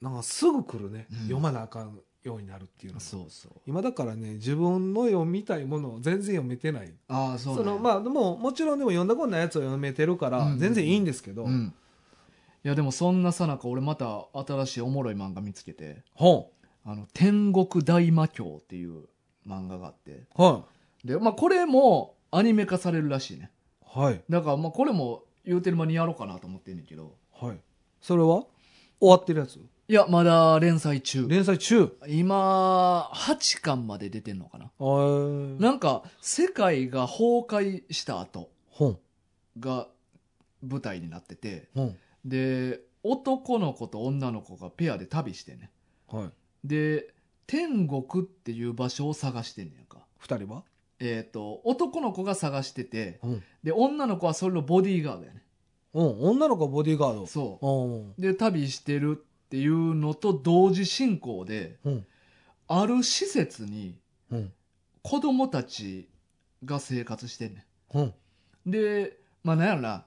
[0.01, 1.19] なんかすぐ来るね、うん。
[1.23, 3.01] 読まなあかんようになるっていうのうん。
[3.01, 6.93] そうそう今だからね、自分の読みたいものを全然読めてない。
[7.09, 11.75] ああそうその、まあ、でも、もちろんでも読んだことないやつを読めてるからう、ん全然いいんですけど、うん
[12.65, 16.47] いやでもそんなさなか俺また新しいおもろい漫画見つけて本。
[16.85, 19.05] 「あの天国大魔教」っていう
[19.47, 20.65] 漫画があっては
[21.05, 23.53] で、まあ、これもアニメ化されるらしいね
[23.97, 23.99] い。
[23.99, 24.23] はい。
[24.29, 27.59] だからまあこれも言うてる間にやろうかなと思ってんねんけどはい。
[28.01, 28.45] それは？
[29.01, 29.61] 終わってるやつ？
[29.91, 31.97] いやまだ連載中連載中？
[32.09, 35.63] 今8巻まで出てんのかなはい。
[35.63, 38.99] なんか世界が崩壊した後本。
[39.59, 39.89] が
[40.63, 41.97] 舞台になってて本。
[42.23, 45.71] で男の子と女の子がペアで旅してんね
[46.13, 46.31] はい。
[46.65, 47.15] で
[47.47, 50.65] 天国っていう場所を探してんねやんか二人は？
[51.01, 53.43] えっ、と男の子が探しててうん。
[53.65, 55.43] で女の子はそれのボディーガードやね
[55.95, 56.21] うん。
[56.21, 57.27] 女の子はボディーガード。
[57.27, 58.11] そうん。
[58.11, 62.07] うで旅してるっていうのと同時進行でうん。
[62.71, 63.99] ある施設に
[64.31, 64.53] うん。
[65.03, 66.11] 子供たち
[66.65, 68.03] が生活してんねうん。
[68.69, 70.05] んでまあなんやろな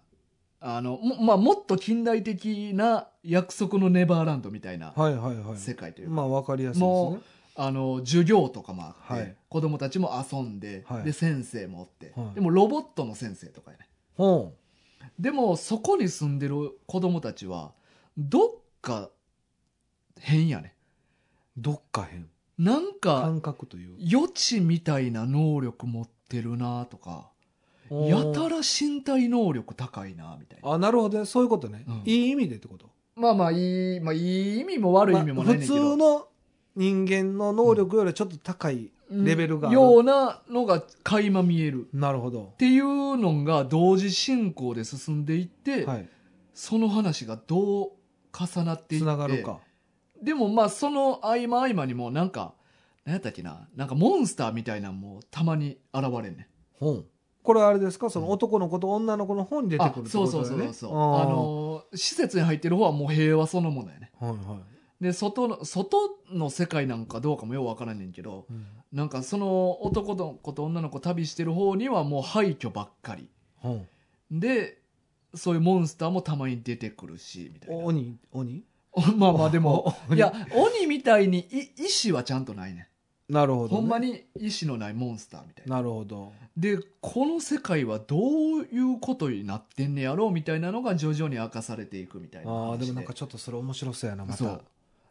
[0.60, 5.58] あのも,、まあ、もっと近代的な約束のネバーランドみたいなはいはいはい。
[5.58, 7.22] 世界というか、まあ、わかりやすいですもね。
[7.56, 13.88] あの授業とかもあって、はい子供たちも遊んで、はいで先生もおって、はいでもロボットの先生とかやね
[14.20, 14.52] うん。
[15.20, 17.74] でもそこに住んでる子供たちは
[18.18, 19.10] どっか
[20.22, 20.76] 変やね
[21.58, 22.28] どっか変。
[22.58, 23.96] なんか感覚という。
[24.00, 27.30] 予知みたいな能力持ってるなとか
[27.90, 31.26] やたら身体能力高いなみたいなあ、なるほどね。
[31.26, 31.84] そういうことね。
[31.88, 32.90] うんいい意味でってこと？
[33.16, 36.28] まあまあいい、まあ、いい意味も悪い意味もないねんけど、まあ普通の
[36.76, 39.76] 人間の能力よりちょっと高いレベルがある。
[39.76, 42.56] ようなのが垣間見えるなるほどっ。
[42.56, 46.08] ていうのが同時進行で進んでいって、はい。
[46.54, 47.92] その話がどう
[48.32, 49.60] 重なっていってつながるか。
[50.22, 52.54] でもまあその合間合間にもなんか
[53.06, 56.46] 何やったっけななんかモンスターみたいなのもたまに現れんねん。
[56.80, 57.06] 本。
[57.44, 58.10] これあれですか？
[58.12, 60.74] その男の子と女の子の方に出てあくるってそうそうことだよね。
[60.74, 64.12] そうそうあの施設に入ってる方はもう平和そのものやね。
[64.20, 64.36] はいは
[65.00, 65.04] い。
[65.04, 65.98] で外の外
[66.32, 68.68] の世界なんかどうかもようわからんねんけどうん。
[68.94, 73.28] なんかその男の子と女の子旅してる方にはもう廃墟ばっかり。
[73.64, 73.70] う。
[73.70, 74.78] んで
[75.34, 77.84] そういうモンスターもたまに出てくるしみたいな。
[77.84, 78.18] 鬼？
[78.34, 78.64] 鬼？
[79.18, 82.90] まあまあでもいや鬼みたいにい意志はちゃんとないね
[83.30, 88.20] なるほど、ね、ほんまに意志のないモンスターみたいななるほどでこの世界はどう
[88.64, 94.62] いうことになってんねやろうみたいなのが徐々に明かされていくみたいなああでもなんかちょっとそれ面白そうやなまたそう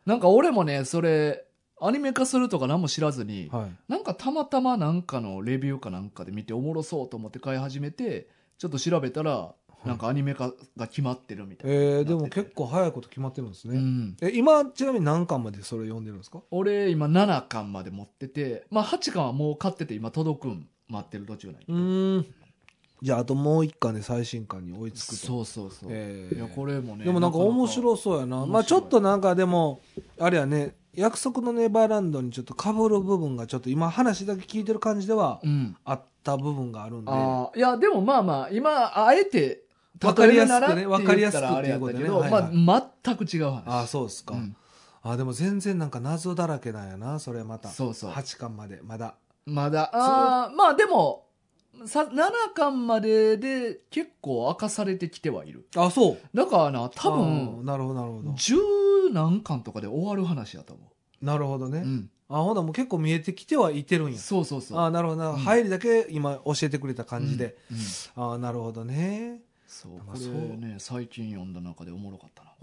[0.04, 1.44] なんか俺もねそれ
[1.80, 8.28] アニメ化するとか何も知らずに、はいなんかたまたまなんかのレビューかなんかで見ておもろそうと思って買い始めて
[8.58, 9.54] ちょっと調べたら
[9.84, 16.42] なんかアニメ化が決まってるみたいな、えー、でも結構早いこと決まってるんですね、うん、え今ちなみに何巻までそれ読んでるんですか？
[16.50, 22.26] 俺今7巻まで持ってて、まあ、8巻はもう買ってて今届くん待ってる途中なんうん。
[23.02, 25.26] じゃああともう一巻で最新巻に追いつくと。
[25.26, 26.36] そうそうそう、えー。
[26.36, 28.44] いやこれもねでもなんか面白そうやな。
[28.44, 29.80] まあちょっとなんかでも
[30.18, 35.74] あれやね約束のネバーランドにちょっと被る部分がちょっと今話だけ聞いてる感じではうん。
[35.86, 37.10] あった部分があるんで。
[37.10, 39.62] ああいやでもまあまあ今あえて
[40.02, 42.56] わかりやすくね例えるならって言ったらわかりやすくっていうあれやったけど、ことねはいはい。
[42.56, 43.62] まあ、全く違う話。
[43.66, 44.56] ああそうですか、うん。
[45.02, 47.68] あでも全然なんか謎だらけなんやなそれまた。
[47.68, 48.10] そうそう。
[48.10, 48.80] 8巻まで。
[48.82, 49.14] まだ。
[49.46, 49.90] まだ。
[49.92, 51.26] あーまあでも
[51.86, 55.66] さ7巻までで結構明かされてきてはいる。
[55.76, 56.18] あそう。
[56.34, 58.32] だからな多分なるほどなるほど。
[58.34, 58.56] 十
[59.12, 60.82] 何巻とかで終わる話やと思
[61.22, 64.18] なるほどね、う、うん、あほんならもう結構見えてきてはいてるんや。
[64.18, 64.78] そうそうそう。
[64.78, 65.22] あなるほど。
[65.22, 65.36] な、うん。
[65.38, 68.24] 入りだけ今教えてくれた感じで、うん。
[68.24, 68.34] うん。
[68.34, 69.40] あなるほどね
[69.72, 72.50] そうこれね最近読んだ中でおもろかったな。
[72.50, 72.56] ああ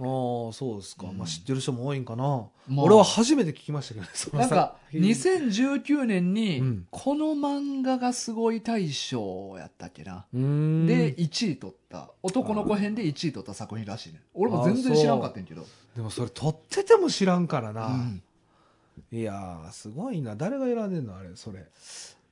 [0.52, 1.18] そうですか、うん。
[1.18, 2.86] まあ、知ってる人も多いんかな、まあ。
[2.86, 4.06] 俺は初めて聞きましたけど
[4.38, 6.88] ねなんか作品2019年に、うん。
[6.92, 10.86] この漫画がすごい大賞やったっけな、うーん。
[10.86, 12.12] で1位取った。
[12.22, 14.20] 男の子編で1位取った作品らしいね。
[14.34, 15.66] 俺も全然知らんかったんやけど。
[15.96, 18.22] でもそれ撮ってても知らんからな、うん。
[19.14, 20.36] いやーすごいな。
[20.36, 21.16] 誰が選んでんの？
[21.16, 21.66] あれそれ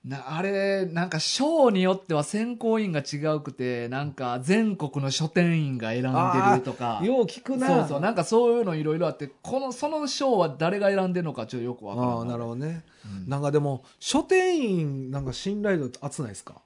[0.06, 7.02] なあれなんか賞によっては選考委員が違うくてなんか全国の書店員が選んでるとか。
[7.04, 7.68] よう聞くな。
[7.68, 12.12] そうそうなんかそういうのいろいろあってこのその賞は誰が選んでるのかちょっとよくわからん。
[12.20, 13.30] ああなるほどね、うん。
[13.30, 16.62] なんかでも書店員なんか信頼度厚ないですか、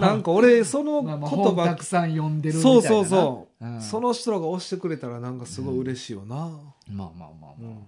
[0.00, 2.88] なんか俺その言まあまあ本た葉くさん読んでるみたいなな。
[2.88, 3.80] そうそうそう、うん。
[3.80, 6.48] その人らが押してくれたらなんかすごい嬉しいよな、まあ
[6.90, 7.86] まあまあまあ、うん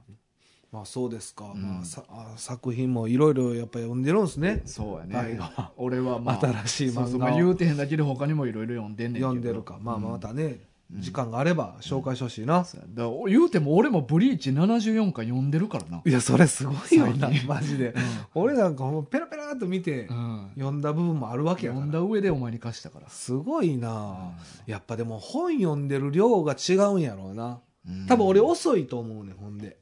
[0.76, 1.62] まあそうですか、うん。
[1.62, 4.60] まあ、さあ作品もいろいろやっぱ読んでるんですね。
[4.66, 5.40] そうやね、
[5.78, 7.20] 俺はまあ新しい漫画をそうそう。
[7.20, 9.78] まあ言うてへんだけで他にもいろいろ読んでんねん読んでるか。
[9.80, 10.60] まあまたね、
[10.92, 11.00] うん。
[11.00, 12.86] 時間があれば紹介してほしいな、そうや。
[13.06, 17.30] だ言うても俺もブリーチ74巻読んでるからな、いやそれすごいよな。
[17.48, 17.94] マジで、
[18.34, 20.50] 俺なんかほんまペラペラっと見てうん。
[20.56, 21.86] 読んだ部分もあるわけやから。
[21.86, 23.08] 読んだ上でお前に貸したから。
[23.08, 24.34] すごいな、
[24.66, 27.60] やっぱでも本読んでる量が違うんやろうな。
[27.88, 28.06] うん。
[28.06, 29.78] 多分俺遅いと思うねほんで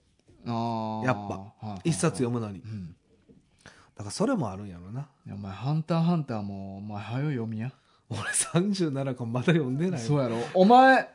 [0.47, 1.15] やっ
[1.61, 1.67] ぱ。
[1.67, 2.61] はい一冊読むのに。
[2.61, 2.95] うん。
[3.97, 7.73] だからそれもあるんやろうなお前「ハンターハンター」もお前早い読みや。
[8.11, 10.01] 俺37巻まだ読んでない。
[10.01, 10.37] そうやろ。
[10.53, 11.09] お前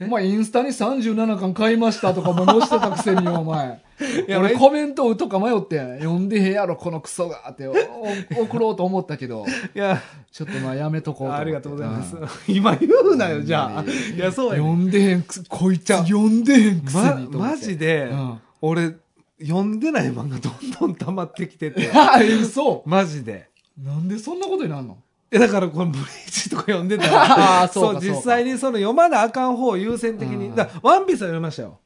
[0.00, 3.82] お前インスタに37巻買いましたとかも載せてたくせによお前。
[4.28, 7.50] 俺コメント打とか迷って読んでへんやろこのクソが。
[7.50, 9.44] って送ろうと思ったけど。
[9.74, 10.00] いや。
[10.30, 12.14] ちょっとまあやめとこうとありがとうございます。
[12.16, 12.28] ん。
[12.48, 13.84] 今言うなよじゃあ。
[13.84, 14.90] いやそうや読ねん。
[14.90, 17.56] でへんこいつ読んでへんくせまにと思って。
[17.56, 18.04] マジで。
[18.04, 18.94] うん俺
[19.40, 21.90] 読んでない漫画どんどん溜まってきてて。
[21.94, 22.82] あ嘘。
[22.86, 23.48] マジで。
[23.78, 24.98] なんでそんなことになるの？
[25.30, 30.38] えだからこのブリーチとか読んでたら そう実際にその読まなあかん方を優先的うん。
[30.38, 31.78] にだワンピースは読みましたよ。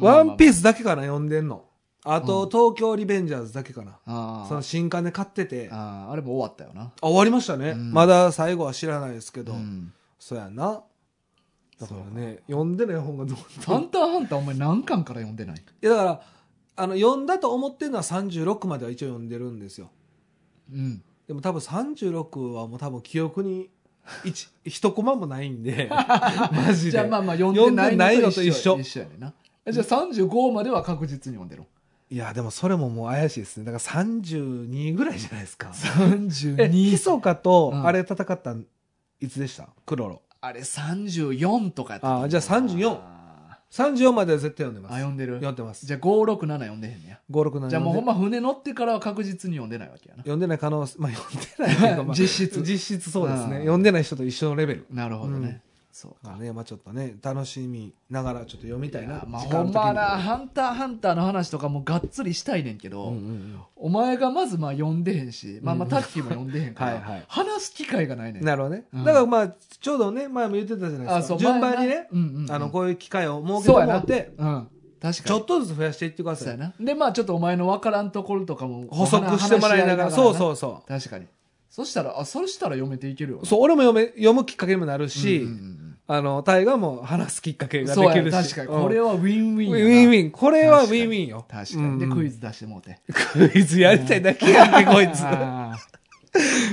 [0.00, 1.64] ワンピースだけかな読んでんの。
[2.02, 3.98] あと、東京リベンジャーズだけかな。
[4.06, 5.68] あその新刊で買ってて。
[5.70, 6.92] ああああれも終わったよな。
[7.02, 7.92] 終わりましたね、うん。
[7.92, 9.92] まだ最後は知らないですけど、うん。
[10.18, 10.82] そうやな
[11.80, 15.56] だからね読んでない本がどんどんハンターハンターお前何巻から読んでない？
[15.56, 16.20] いやだから
[16.76, 19.90] あの読んだと思ってるのは36までは一応読んでるんですよ。
[20.72, 21.02] うん。
[21.26, 23.70] でも多分36はもう多分記憶に
[24.24, 25.88] 一一コマもないんで
[26.52, 26.90] マジで。
[26.92, 28.74] じゃあまあまあ読んでないののと一緒。
[28.76, 29.32] 緒一緒やねんな。
[29.64, 31.64] えじゃあ35までは確実に読んでる
[32.10, 33.64] いやでもそれももう怪しいですね。
[33.64, 35.70] だから32ぐらいじゃないですか。
[35.72, 37.86] え32ヒソカとうん。
[37.86, 38.66] あれ戦ったん
[39.20, 39.68] いつでした？
[39.86, 43.20] クロロあれ34とかやったと思うあじゃあ34あ
[43.70, 44.94] 34までは絶対読んでます。
[44.96, 45.34] 読んでる？
[45.34, 45.86] 読んでます。
[45.86, 47.20] じゃあ567読んでへんねや。
[47.30, 50.22] 567じゃあもうほんまま船乗ってからは確実に読んでないわけやな。
[50.22, 52.14] 読んでない可能性まあ読んでないけど、まあ。
[52.18, 52.62] 実質。
[52.62, 53.58] 実質そうですね。
[53.58, 53.60] うん。
[53.60, 54.86] 読んでない人と一緒のレベル。
[54.90, 63.60] なるほどね、うんそうまあねまあちょっとね楽しみながらちょっと読みたいなまあほんまはな「ハンターハンター」の話とかもがっつりしたいねんけど、うんうんうん。
[63.76, 67.24] お前がまずまあ読んでへんし、まあまあうんタッキーも読んでへんからはいはい。
[67.26, 68.44] 話す機会がないねん。
[68.44, 69.04] なるほどね、うん。
[69.04, 71.38] だからまあちょうどね前も言ってたじゃないですか。
[71.38, 72.52] 順番にねうんうんうん。
[72.52, 74.32] あのこういう機会を設けてもらって。
[74.36, 74.68] うん。
[75.00, 75.12] 確かに。
[75.12, 76.84] ちょっとずつ増やしていってください。
[76.84, 78.86] で、まあちょっとお前の分からんところとかも。
[78.90, 80.10] 補足してもらいながら。
[80.10, 80.56] そうそうう。
[80.56, 81.26] そ確かに。
[81.70, 83.46] そしたら、あ、そしたら読めていけるよう。。
[83.46, 88.52] そう、俺も読め、読むきっかけにもなるし、うんうんうんあの、タイガーも話すきっかけができるし。
[88.52, 88.82] 確かに。
[88.82, 89.76] これははウィンウィンウ。
[89.76, 90.30] ィンウィン。
[90.32, 91.46] これはウィンウィンよ。
[91.48, 92.00] 確かに。
[92.00, 92.98] で、うんクイズ出してもうて。
[93.32, 95.20] クイズやりたいだけやんけ、こいつ。
[95.20, 95.76] いあ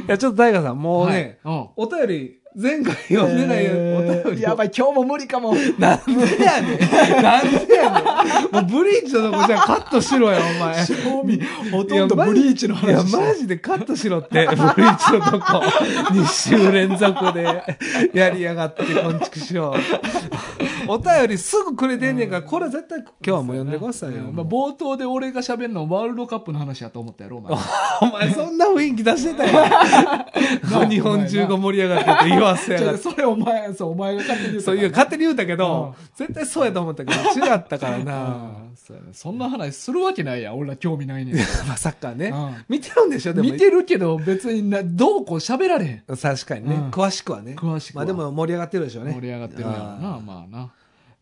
[0.08, 4.50] や、ちょっとタイガーさん、ーもうね、はいお便り、前回読んでないお便りを。
[4.50, 5.54] やばい、今日も無理かも。
[5.78, 7.22] なんでやねん。
[7.22, 8.52] なんでやねん。
[8.52, 10.86] もうブリーチのとこじゃあカットしろよ、お前。
[10.88, 11.40] 賞味、
[11.72, 15.46] ほとんどブリーチのいや、話してマジでカットしろって、ブリーチのとこ。
[16.10, 17.78] 2週連続で
[18.14, 19.76] やりやがって、こんちくしよ
[20.88, 20.92] う。
[20.92, 24.24] お便りすぐくれてんねんから、これ絶対今日はもう読んでくださいよ。
[24.30, 27.54] うんまあ、冒頭で俺が喋るのワールドカップの話やと思ったやろ、お前。
[28.02, 30.88] お前そんな雰囲気出してたよ。
[30.90, 33.04] 日本中が盛り上がってて言わせやがって。
[33.04, 38.26] ちょそれお前、そう、お前が勝手に言ったそういう、勝手に言うたけどう、絶対そうやと思ったけど、違ったからな。
[38.62, 40.58] うんそうやねそんな話するわけないやん。
[40.58, 41.36] 俺ら興味ないねん。
[41.68, 42.66] まさかねうん。
[42.70, 46.04] 見てるんでしょでも見てるけど別にな、どうこう喋られへん。
[46.18, 46.90] 確かにねうん。
[46.90, 47.56] 詳しくはね。
[47.58, 49.14] 詳しくはまあでも盛り上がってるでしょうね。
[49.14, 50.72] 盛り上がってるんやろな、あまあな。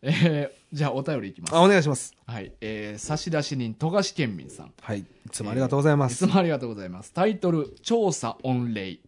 [0.02, 1.56] えー、じゃあお便りいきます。
[1.56, 2.14] あ、お願いします。
[2.26, 2.52] はい。
[2.60, 4.72] えー、差出人、富樫県民さん。
[4.80, 5.00] はい。
[5.00, 6.18] いつもありがとうございまいす。
[6.18, 7.12] つもありがとうございます。
[7.12, 8.98] タイトル、調査御礼。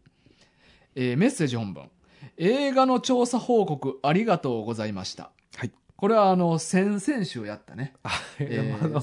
[0.97, 1.85] えーメッセージ本文。
[2.37, 5.31] 映画の調査報告ありがとうございました。
[5.57, 5.73] はい。
[5.97, 7.95] これはあの、先々週やったね。
[8.05, 9.03] あえーあの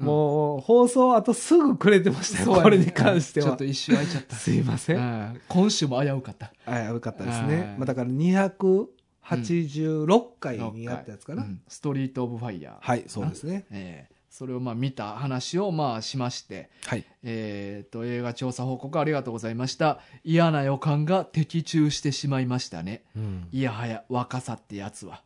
[0.00, 2.56] うんもう、放送あとすぐくれてましたよ。
[2.56, 3.64] ねこれに関してはちょっと。
[3.64, 4.34] 一周空いちゃった。
[4.34, 4.96] すいません。
[4.96, 6.52] うん今週も危うかった。
[6.66, 7.76] はい、よかったですはいね。
[7.78, 11.44] まあだから286回にやったやつかな。
[11.44, 12.74] うんストリート・オブ・ファイヤー。
[12.80, 13.64] はい、そうですね。
[13.70, 17.04] えーそれをまあ見た話をまあしまして、はい。
[17.22, 20.00] えー、と映画調査報告ありがとうございました。
[20.24, 23.04] 嫌な予感が的中してしまいましたね。
[23.52, 25.22] いやはや若さってやつは。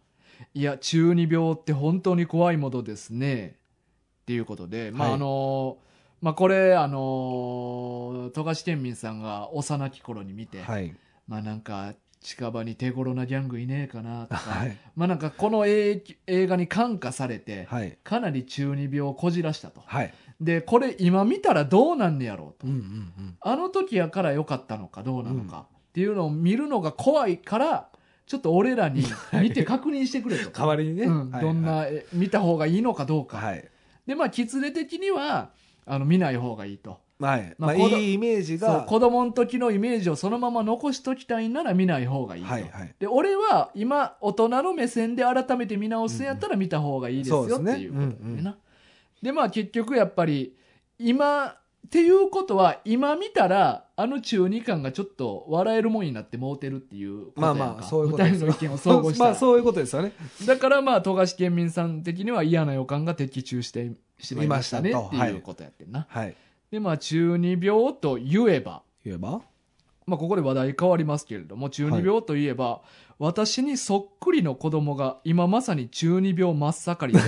[0.55, 3.55] いや中二病って本当に怖いものですね。
[4.23, 5.15] っていうことで、まあはい。
[5.15, 5.79] あの
[6.21, 10.93] まあこれあの富樫県民さんが幼き頃に見て、はい。
[11.29, 11.95] まあなんか
[12.27, 14.77] 近場に手頃なギャングいねえかなとか、はい。
[14.97, 17.97] まあなんかこの映映画に感化されて、はい。
[18.03, 20.13] かなり中二病をこじらしたとはい。
[20.41, 23.37] でこれ今見たらどうなんねやろうと、うんうんうん。
[23.41, 27.89] あの時やから良かったのかどうなのかっていうのを見るのが怖いから
[28.27, 29.05] ちょっと俺らに
[29.41, 31.05] 見て確認してくれと代わりにね。
[31.05, 33.65] うんはいどんな、え見た方がいいのかどうか、はい。
[34.05, 35.51] でまあ狐的には
[35.85, 37.55] あの見ない方がいいとはい。
[37.59, 38.83] まあ、いいイメージが。
[38.83, 42.95] 子供の時のイメージをそのまま残しときたいなら見ない方がいいと、はいはい。
[42.99, 48.59] で俺は今大人の目線で改めて見直すんやったら見た方がいいですよ、そうですねっていうことだよな、
[49.23, 50.55] でまあ結局やっぱり
[50.99, 51.57] 今
[51.87, 60.13] っていうことは今見たらあの中二感がちょっと笑えるもんになってもうてるっていうまあまあ、そういうことです意見を総合した まらあ、そういうことですよね。
[60.45, 66.35] だからまあ富樫県民さん的には嫌な予感が的中してしまいましたねっていうことやってんな、はい。
[66.71, 68.83] でまあ中二病と言えば。
[69.05, 69.41] 言えば？
[70.07, 72.83] まあ、ここで話題変わりますけれども中二病といえば、
[73.19, 77.21] 私にそっくりの子供が今まさに中二病真っ盛りで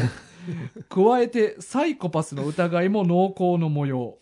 [0.88, 4.18] 加えてサイコパスの疑いも濃厚の模様。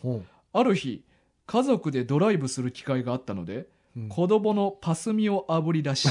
[0.55, 1.05] ある日
[1.47, 4.09] 家族でドライブする機会があったので、うん。
[4.09, 6.09] 子供のパスミをあぶり出し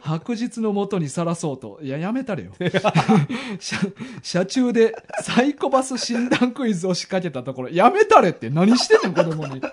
[0.00, 2.52] 白日のもとにさらそうといややめたれよ
[3.60, 3.82] 車
[4.22, 9.72] 車中でサイコパス診断クイズを仕掛けたところやめたれって何してんの子供にや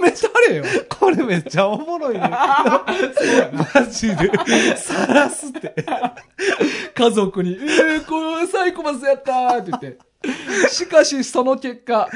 [0.00, 2.20] めたれよこれめっちゃおもろいね。
[2.20, 4.30] マジで。
[4.76, 5.74] さらすって。
[6.94, 9.98] 家族に、えー、これサイコパスやったーって言って。
[10.68, 12.08] しかしその結果、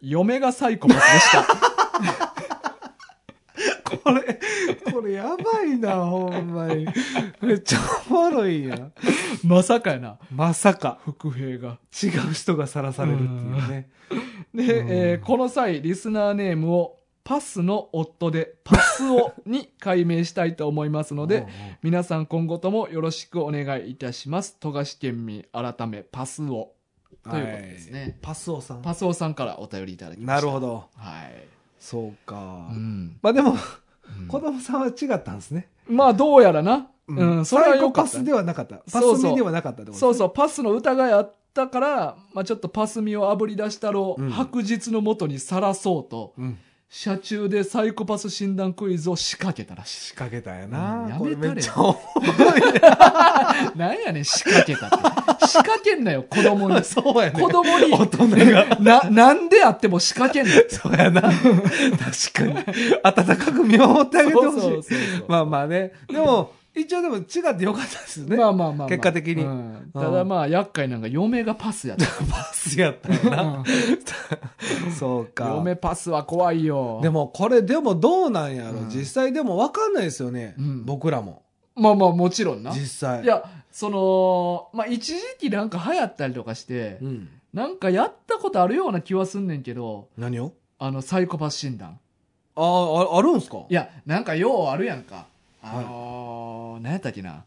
[0.00, 2.33] 嫁がサイコパスでした。
[4.02, 4.40] これ、
[4.92, 6.86] これやばいな、ほんまに。
[7.40, 7.78] めっちゃ
[8.10, 8.92] おもろいやん。
[9.44, 11.78] まさかやな、まさか、伏兵が。
[12.02, 13.90] 違う人がさらされるっていうね。
[14.54, 21.46] で、うんえーこの際、リスナーネームをパスの夫で、パスオに改名したいと思いますので、
[21.82, 24.56] 皆さん今後ともよろしくお願いいたします。
[24.60, 26.72] 富樫県民改めパスオ。
[27.24, 28.82] ということですねはいパスオさん。
[28.82, 30.34] パスオさんからお便りいただきました。
[30.34, 30.60] なるほ。
[30.60, 30.84] ど。
[30.96, 31.46] はい。
[31.80, 32.68] そうか。
[32.70, 33.16] うん。
[33.22, 33.58] まあでも、うん
[34.28, 35.68] 子供さんは違ったんですね。
[35.88, 36.88] まあ、どうやらな。
[37.06, 38.24] うん、それはよかったパス。
[38.24, 38.76] ではなかった。
[38.76, 46.42] パスミではなかったってことそうそう、パスの疑いあったから、まあちょっとパスミをあぶり出したろう、うん白日のもとにさらそうと、う。
[46.42, 46.58] うん。
[46.96, 51.06] 車中でサイコパス診断クイズを仕掛けたらし仕掛けたんやうんな。
[51.10, 51.98] やめたれよめっちゃおも
[53.74, 53.74] い。
[53.76, 54.90] なんやねん、仕掛けたっ
[55.40, 55.46] て。
[55.48, 56.82] 仕掛けんなよ、子供に。
[56.86, 57.40] そうやね。
[57.40, 57.90] 子供に。
[57.90, 58.78] 大人が。
[58.78, 60.62] な、なんであっても仕掛けんなよ。
[60.68, 61.22] そうやな。
[61.22, 61.34] 確
[62.32, 62.64] かに。
[63.02, 64.50] 温かく見守ってあげてほしい。
[64.52, 64.82] そうそうそう
[65.18, 65.90] そうまあまあね。
[66.06, 67.24] でも、一応でも違っ
[67.56, 68.36] てよかったですよね。
[68.36, 69.44] まあまあまあまあ、結果的に。
[69.44, 69.90] うん。
[69.92, 72.06] ただまあ厄介なんか嫁がパスやった。
[72.28, 73.64] パスやったよな。
[74.98, 75.48] そうか。
[75.50, 76.98] 嫁パスは怖いよ。
[77.02, 78.88] でもこれでもどうなんやろ、うん。
[78.88, 80.84] 実際でも分かんないですよね、うん。
[80.84, 81.42] 僕らも。
[81.76, 82.72] まあまあもちろんな。
[82.72, 83.22] 実際。
[83.22, 90.52] いやそのまあ一時期なんか流行ったりとかして、うん、なんかやったことあるような気はすんねんけど何を？
[90.78, 91.98] あのサイコパス診断。
[92.56, 93.64] あああるんすか？
[93.68, 95.26] いやなんかようあるやんか
[95.66, 97.44] あのー何やったっけな？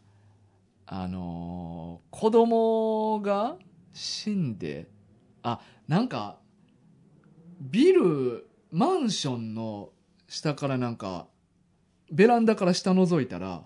[0.86, 3.56] あのー子供が
[3.92, 4.88] 死んで
[5.42, 6.38] あなんか
[7.60, 9.90] ビルマンションの
[10.28, 11.26] 下からなんか
[12.10, 13.62] ベランダから下覗いたら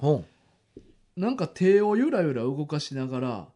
[1.16, 3.48] なんか手をゆらゆら動かしながら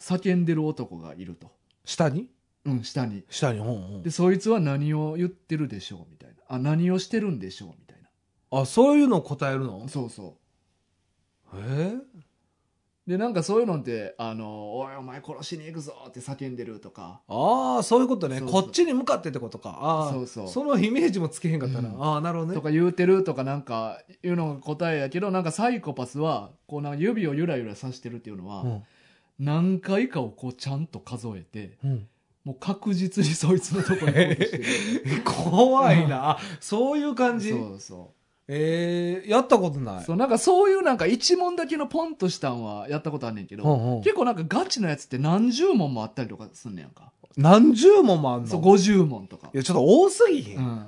[0.00, 1.52] 叫んでる男がいると、
[1.84, 2.28] 下に？
[2.64, 3.24] うん、下に。
[3.30, 6.00] 下にでそいつは何を言ってるでしょう？
[6.10, 6.36] みたいな。
[6.48, 7.68] あ何をしてるんでしょう？
[7.68, 7.83] みたい
[8.60, 9.80] あそういうの答えるの？
[9.80, 10.36] なそうそ
[11.52, 11.58] う。
[11.58, 11.94] え？
[13.06, 17.20] でなんかそういうのって「あのおいお前殺しに行くぞ」って叫んでるとか。
[17.28, 18.38] ああそういうことね。
[18.38, 18.62] そうそう。
[18.62, 19.76] こっちに向かってってことか。
[19.78, 20.66] ああそうそう。
[20.66, 22.02] のイメージもつけへんかったな、うん。
[22.02, 22.54] ああなるほどね。
[22.54, 28.82] とか言うてるとかなんかいうのが答えやけどなんかサイコパスはこうなんか指をゆらゆらさしてるっていうのは、うん。
[29.38, 32.08] 何回かをこうちゃんと数えてうん。
[32.44, 35.22] もう確実にそいつのとこに行こうとしてる。
[35.24, 36.30] 怖いな。
[36.30, 37.50] あそういう感じ？
[37.50, 38.14] そうそ
[38.46, 40.02] えー、やったことない。
[40.02, 48.46] うそうなんかそういうなんか一問だけのポンとしたんはやったことあんねんけど、ほんほん結構なんかガチのやつって何十問もあったりとかすんねやんか、何十問もあんの？
[48.46, 49.50] そう50問とか。
[49.54, 50.86] い、やちょっと多すぎへん、うん、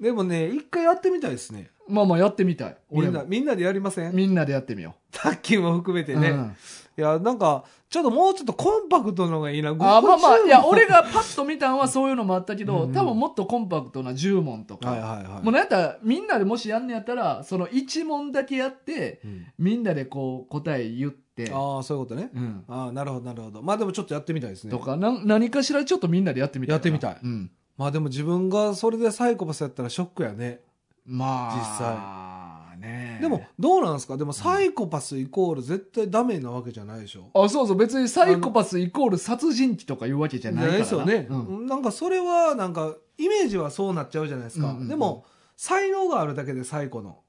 [0.00, 1.70] でもね一回やってみたいですね。
[1.88, 4.14] まあまあやってみたいみんなみんなでやりません？
[4.14, 6.56] みんなでやってみよタッキーも含めてう、ね、うん
[6.96, 9.70] いやなんかちょっともうちょっとコンパクトのがいいな。
[9.70, 12.82] あまあまあ50いや俺がパッと見たんはそういうのもあったけど、うん。
[12.84, 15.42] うん多分もっとコンパクトな10問とか、はいはいはい。
[15.42, 19.46] もうなんやったらみんなでもしやんねやったらその1問だけやってうん。
[19.58, 22.30] みんなでこう答え言って、ああそういうことね。
[22.34, 23.62] うん、ああなるほどなるほど。
[23.62, 24.70] まあでもちょっとやってみたいですね。
[24.70, 26.74] とかなん何かしらちょっとみんなでやってみたいな。
[26.74, 27.18] やってみたい。
[27.22, 30.60] うん、まあでも自分がそれでサイコパスやったらショックやね。
[31.06, 31.56] まあ。
[31.56, 31.64] 実
[32.58, 33.18] 際ね。
[33.22, 34.16] でもどうなんですか？
[34.16, 37.30] でもサイコパスイコール絶対ダメなわけじゃないでしょ？
[37.32, 37.76] あそうそう。
[37.76, 40.78] 別にサイコパスイコール殺人鬼とかいうわけじゃないからな。
[40.80, 41.66] ですよね、うん。
[41.66, 44.88] なんかそれはなんかイメージはそうなっちゃうじゃないですか、うんうんうん。
[44.88, 45.24] でも
[45.56, 47.20] 才能があるだけでサイコの。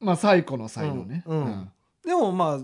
[0.00, 1.44] まあ最古の才能ね、うん。
[1.44, 1.70] うん。
[2.04, 2.60] でもまあ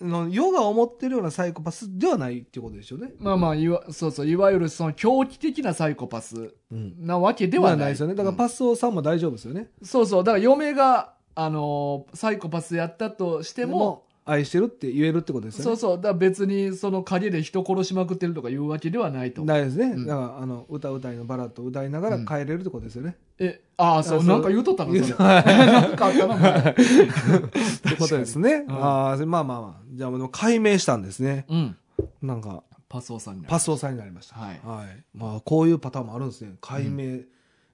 [0.00, 4.26] の世が思ってるようなサイコパスではないっていうことでしょうね、まあまあいわそうそう。
[4.28, 8.14] いわゆるその狂気的なサイコパスうん、なわけでではなはないいですよね。
[8.14, 10.24] だからパスオさんも大丈夫ですよね、うんそうそう。
[10.24, 15.64] だから嫁があのーサイコパスやったとしても愛してるって言えるってことですよね。
[15.64, 15.96] そうそう。
[15.96, 19.44] だから別にその陰で人殺しまくってるとかいうわけではないと。
[19.44, 20.06] ないですね、うん。
[20.06, 24.92] だからあの歌歌いのバラット歌いながら帰れるってことですよね、えああそうあそうなんか言うとったの？
[25.02, 28.84] そなん かあったなお前ってことですね、うん。
[28.84, 29.82] ああまあまあまあ。
[29.92, 31.46] じゃあもう解明したんですね。
[31.48, 31.76] うん。
[32.20, 34.36] なんかパスオさんにパスオさんになりました。
[34.36, 34.60] はい。
[34.64, 35.04] はい。
[35.14, 36.56] まあ、こういうパターンもあるんですね。
[36.60, 37.20] 解明、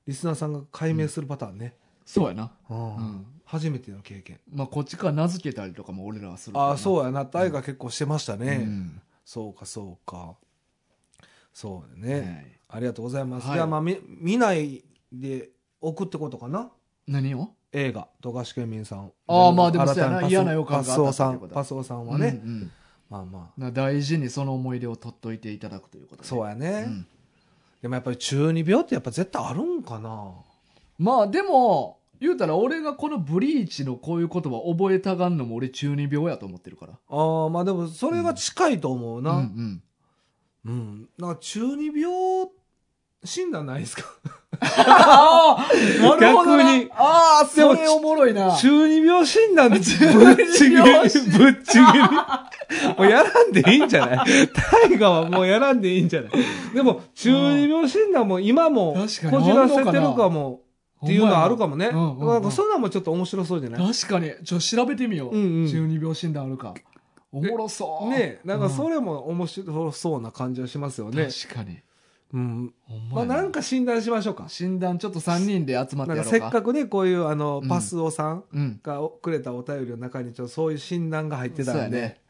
[0.07, 1.75] リスナーさんが解明するパターンね。
[2.05, 4.41] そうやなうんうん初めての経験。
[4.53, 7.25] まあこっちから名付けたりとかも俺らはするああ、うそうやな。
[7.25, 8.57] 大が結構してましたね。
[8.57, 10.35] んそうか、そうか。
[11.53, 12.57] そうね。
[12.57, 13.47] いありがとうございます。
[13.47, 14.83] はいじゃあ、まあ、見見ない
[15.13, 15.51] で
[15.81, 16.71] 置くってことかな？
[17.07, 17.51] 何を？
[17.73, 19.13] 映画、富樫県民さん。
[19.27, 22.41] ああまあでもそうやな嫌な予感があったパスオさん、ってことパスオさんはね。
[22.43, 22.73] うんうん
[23.11, 26.85] まあまな大事にその思い出を取っといていただくということそうやね。
[26.87, 27.07] うん
[27.83, 30.33] でもやっぱり中二病ってやっぱ絶対あるんかな？
[30.99, 36.93] まあでも言うたら俺がこのブリーチのこういう言葉覚えたがんのも俺中二病やと思ってるから。
[37.11, 39.33] ああ、まあでもそれが近いと思うな。
[39.33, 39.83] うんうん。
[40.67, 41.09] うん。
[41.19, 42.49] なんか中二病
[43.25, 44.05] 診断ないですか？
[44.61, 46.65] あ あなるほどな。
[46.65, 46.91] 逆に。
[46.93, 48.57] ああそれおもろいな。
[48.57, 50.77] 中二病診断ぶっちぎり、ぶっちぎり。
[52.97, 54.27] もうやらんでいいんじゃない？
[54.89, 56.31] 大河はもうやらんでいいんじゃない？
[56.75, 60.61] でも中二病診断も今もこじらにせてるかも
[61.05, 61.87] っていうのはあるかもね。
[61.87, 63.93] うんうんうんなんかそんなんもちょっと面白そうじゃない？
[63.95, 66.75] 確かにちょ調べてみよう、うんうん中二病診断あるか
[67.33, 71.29] おもろそうねなんかそれも面白そうな感じはしますよね。
[71.47, 71.79] 確かに
[72.33, 72.73] うん。
[73.13, 74.49] まあなんか診断しましょうか。
[74.49, 81.99] 診断ちょっと3人で集まってやろうかせっかくね、こういうあのう、んパスオさんうんがくれたお便りの中にちょっとそういう診断が入ってたんでそうやね。
[82.01, 82.24] うん。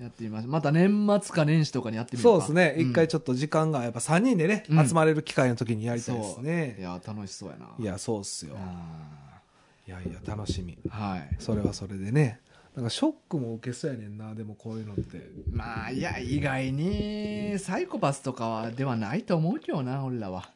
[0.00, 2.82] やってみましょうまた年末か年始とかにやってみよかそううですね。
[2.84, 6.76] ん一回ちょっと時間がやっぱ3人でね、うん集まれる機会の時にやりたいですいね。
[6.80, 8.54] や楽しそうやないや、そうっすよ。
[8.56, 9.40] あ
[9.86, 10.78] いやいや、楽しみ。
[10.86, 12.40] ーはいそれはそれでね。
[12.76, 15.28] なんかショックも受けそうやねんな、でもこういうのって。
[15.50, 20.48] まあいや意外にサイコパスとかはではないと思うけどな俺らは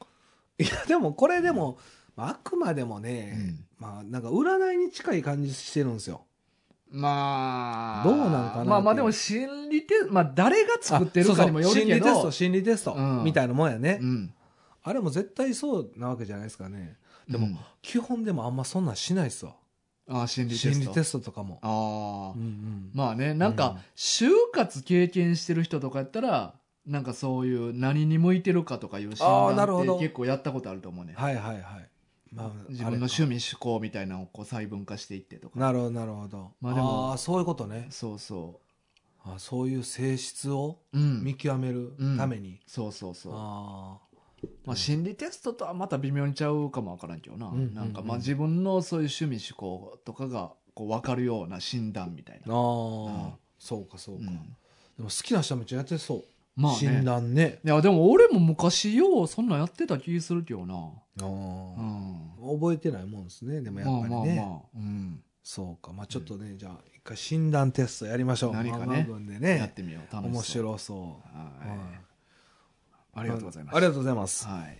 [0.58, 1.78] いや、でもこれでも、
[2.16, 6.22] まああくまでもね、まあなんか占いに近い感じしてるんですよ。
[6.94, 8.04] まあ。
[8.04, 11.86] どうなのかなまあまあでも心理テスト、まあ誰が作ってるかにもよるけど。
[11.86, 13.98] 心理テスト、心理テストうんみたいなもんやね。
[14.00, 14.34] うん。
[14.82, 16.96] あれも絶対そうなわけじゃないですかね。
[17.28, 19.52] でも、うん基本でもあんまそんなんしないっすわ。
[20.08, 20.72] ああ、心理テスト。
[20.72, 21.58] 心理テストとかも。
[21.62, 22.38] ああ。
[22.38, 26.54] うんうんまあね、なんうんか、就活経験してる人とかやったら、
[26.86, 29.24] なんかそういう何に向いてるかとかいう診
[29.56, 31.14] 断って結構やったことあると思うね。
[31.16, 31.90] はいはいはい。
[32.34, 35.58] まあ、自分の趣味趣向みたいなのをこう細分化していってとか。
[35.58, 36.52] なるほどなるほど。
[36.60, 37.86] まあでもあーそういうことね。
[37.90, 38.60] そうそ
[39.24, 40.98] あそういう性質をう。
[40.98, 41.22] うん。
[41.22, 42.60] 見極めるために。
[42.66, 43.32] そうそうそう。
[43.34, 43.98] あ
[44.66, 54.30] まあ、心理テストとはまた微妙にちゃうかもわからんけどな、うんうんうんなんかまあ自分のそういう趣味趣向とかがこう分かるような診断みたいな、ー、うんそうかそうか。
[54.30, 54.56] うん
[54.96, 56.24] でも好きな人はめっちゃやってそう。
[56.56, 57.58] まあね診断ね。
[57.64, 63.60] いやでも俺も昔ようそんなんやってた気するけどな、うん、覚えてないもんですね。
[63.60, 64.14] でもやっぱりね。
[64.14, 65.92] まあまあまあ、うん、そうか。
[65.92, 68.52] まあちょっとね、じゃあ一回診断テストやりましょう。
[68.52, 69.12] 何かねで
[69.58, 69.72] やっね。
[69.74, 70.98] てみよう楽し面白そう。
[71.36, 71.78] はい、はい
[73.16, 74.46] ありがとうございますありがとうございます。
[74.46, 74.78] はい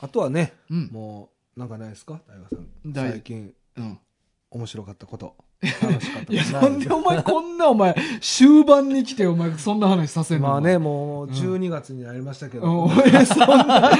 [0.00, 2.92] あとはね、うんもう、なんかないですか大河さん。
[2.92, 3.98] 大最近、うん
[4.50, 5.36] 面白かったこと。
[5.60, 10.48] いやなんでお前こんなお前終盤に来てお前そんな話させんの？
[10.48, 12.86] まあね、おもう12月になりましたけど。
[12.86, 13.90] 前うんそんな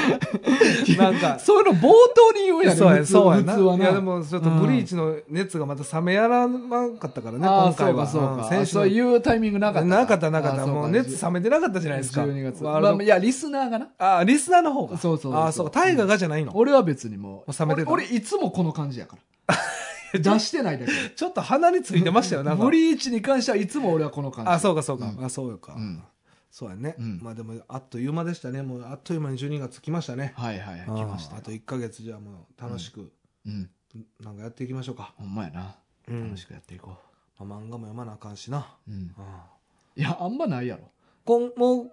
[0.99, 3.55] なんか、そういうの冒頭に言うやねそうや、そうやな。
[3.55, 3.87] いな。
[3.87, 8.07] や、でもちょっとブリーチの熱がまた冷めやらなかったからね、ああ、今回は。
[8.07, 8.67] そうか、そうか。
[8.67, 10.67] そういうタイミングなかったなかったなかった。
[10.67, 12.23] もう熱冷めてなかったじゃないですか。
[12.23, 12.63] 12月。
[12.63, 13.89] まあ、いや、リスナーがな。
[13.99, 14.97] あ、リスナーの方が。
[14.97, 15.81] そうそうああ、そうか。
[15.81, 16.53] 大河がじゃないの。
[16.55, 17.53] 俺は別にもう。
[17.59, 19.17] 冷めて俺いつもこの感じやか
[19.49, 19.57] ら。
[20.19, 20.93] 出してないだけ。
[21.11, 22.71] ちょっと鼻についてましたよ、なんかブ。
[22.71, 24.51] リーチに関してはいつも俺はこの感じ。
[24.51, 25.07] あ、そうか、そうか。
[25.07, 25.81] うんあ、そうかう。
[25.81, 26.03] ん。
[26.51, 27.21] そうやねうん。
[27.23, 28.63] まあでも、あっという間でしたね。
[28.63, 30.33] もう、あっという間に12月来ましたね。
[30.37, 31.41] はいはいはい、来ましたよ。
[31.41, 33.13] あと1ヶ月じゃあもう楽しく、
[33.47, 33.71] うん。
[34.21, 35.15] なんかやっていきましょうか。
[35.17, 35.77] ほんまやな。
[36.09, 36.97] うん楽しくやっていこ
[37.39, 38.77] まあ漫画も読まなあかんしな。
[38.89, 38.91] う。
[38.91, 39.15] うん。
[39.19, 39.47] あ
[39.97, 40.91] いや、あんまないやろ。
[41.25, 41.93] こんもう、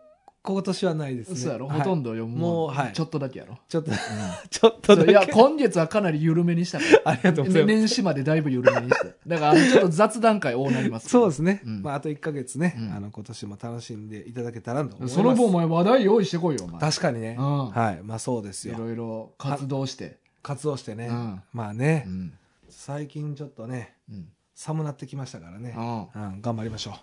[0.54, 1.36] 今年はないですね。
[1.38, 3.58] そうやろ、はいほとんど読むもうはいちょっとだけやろ？
[3.68, 3.94] ちょっと、う
[4.50, 5.08] ちょっとだけ。
[5.08, 7.02] んいや、今月はかなり緩めにしたから。
[7.12, 7.76] ありがとうございます。
[7.76, 9.16] 年始までだいぶ緩めにして。
[9.28, 11.10] だから、ちょっと雑談会多なります。
[11.10, 11.62] そうですね。
[11.66, 15.16] うんまあ、あと1ヶ月ね、うんあの、今年も楽しんでいただけたらと思います。
[15.16, 16.80] その分お前話題用意してこいよ、お前。
[16.80, 17.36] 確かにね。
[17.38, 18.02] うんはい。
[18.04, 18.76] まあそうですよ。
[18.76, 20.20] いろいろ活動して。
[20.42, 21.08] 活動してね。
[21.08, 22.34] うんまあね、うん。
[22.70, 24.28] 最近ちょっとね、うん。
[24.54, 25.76] 寒なってきましたからね。
[25.78, 26.96] うんうん、頑張りましょ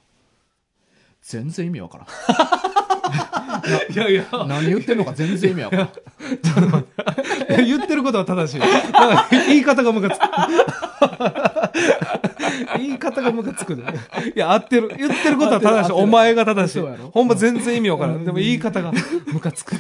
[1.21, 2.07] 全然意味わからう。
[3.93, 4.49] いやいや、ん。
[4.49, 5.91] 何言ってんのか全然意味わからん。
[7.67, 8.63] 言ってることは正しい。
[9.49, 10.23] 言い方がムカつく。
[12.79, 13.85] 言い方がムカつくね。
[14.35, 14.89] いや、合ってる。
[14.97, 15.93] 言ってることは正しい。
[15.93, 16.83] お前が正しい。
[17.13, 18.15] ほんま全然意味わから。
[18.15, 18.93] うんんでも言い方が
[19.33, 19.75] ムカつく。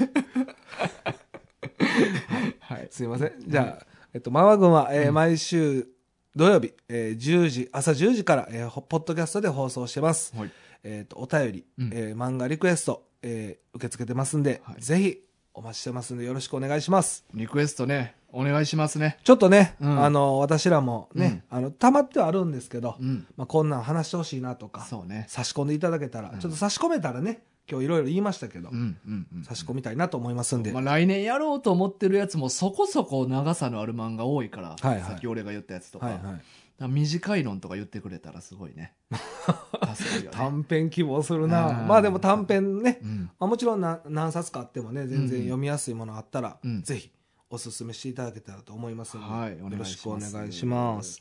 [2.61, 2.89] はい。
[2.91, 3.33] すいません。
[3.47, 5.87] じゃあ、えっと、ママ軍は、えー毎週
[6.35, 10.35] 土曜日、えー10時、朝10時から、えーほポッドキャストで放送してます。
[10.37, 10.51] はい。
[10.85, 15.19] えっと、お便り、うんえー漫画リクエスト、えー受け付けてますんで、はいぜひ
[15.55, 17.25] お待ちしてますんでよろしくお願いします。
[17.35, 19.19] リクエストね、お願いしますね。
[19.23, 23.27] ちょっとね、うんあの、私らもね、あの、たまってはあるんですけど、うん。
[23.37, 25.27] まあ、こんなん話してほしいなとか、そうね。
[25.29, 28.97] 差し込んでいただけたら、うんちょっと差し込めたらね、今日いろいろ言いましたけど、うん。
[29.07, 29.27] うん。
[29.37, 29.45] うん。
[29.45, 36.41] 差し込みたいなと思いますんで、まあ、来年やろうと思ってるやつもそこそこ長さのある漫画多いから、はいはいさっき俺が言ったやつとか,、はいはい。
[36.89, 38.95] 短い論とか言ってくれたらすごいね。
[39.11, 41.81] ね、短編希望するな。
[41.83, 41.87] うん。
[41.89, 47.11] まあでも短編ね、うん、まあ、もちろんな何冊かあってもね、全然うん読みやすいものあったら、うんぜひ
[47.51, 51.21] おすすめしていただけたらと思いますので、はいよろしくお願いします。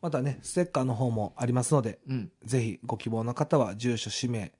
[0.00, 2.32] またね、ステッカーの方もありますので、うん。
[2.44, 4.52] ぜひご希望の方は住所、氏名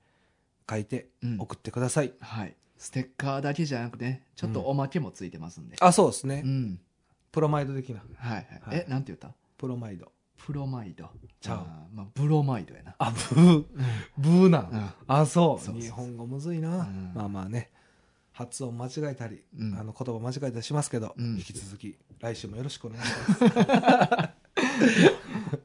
[0.69, 1.41] 書いてうん。
[1.41, 2.13] 送ってください。
[2.21, 2.57] はい。
[2.77, 6.43] ステッカーだけじゃなくてねちょっとおまけもついてますんで、あ、そうですね。
[6.45, 6.81] うん。
[7.33, 8.03] プロマイド的な。
[8.17, 8.85] はいはい、はい。
[8.87, 9.35] えなんて言った？
[9.65, 10.13] プロマイド。
[10.37, 11.09] プロマイド
[11.41, 13.65] ちゃうあーまあ、ブロマイドやなあ、ブー。
[14.19, 16.83] ブーなの、うんあ、そうそうそう日本語むずいな。
[16.83, 17.71] んまあまあね。
[18.33, 23.55] 発音間違えたり、うんあの言葉間違えたりしますけど、うん引き続き来週もよろしくお願いします。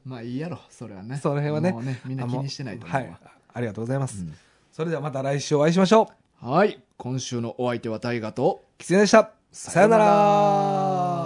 [0.06, 3.18] まあいいやろそれはねその辺はねもうねみんな気にしてないと思うわはい。
[3.52, 4.22] ありがとうございます。
[4.22, 4.34] うん
[4.72, 6.10] それではまた来週お会いしましょ
[6.42, 6.48] う。
[6.48, 9.32] はい今週のお相手は大河とキツネでした。
[9.52, 11.19] さよなさよなら。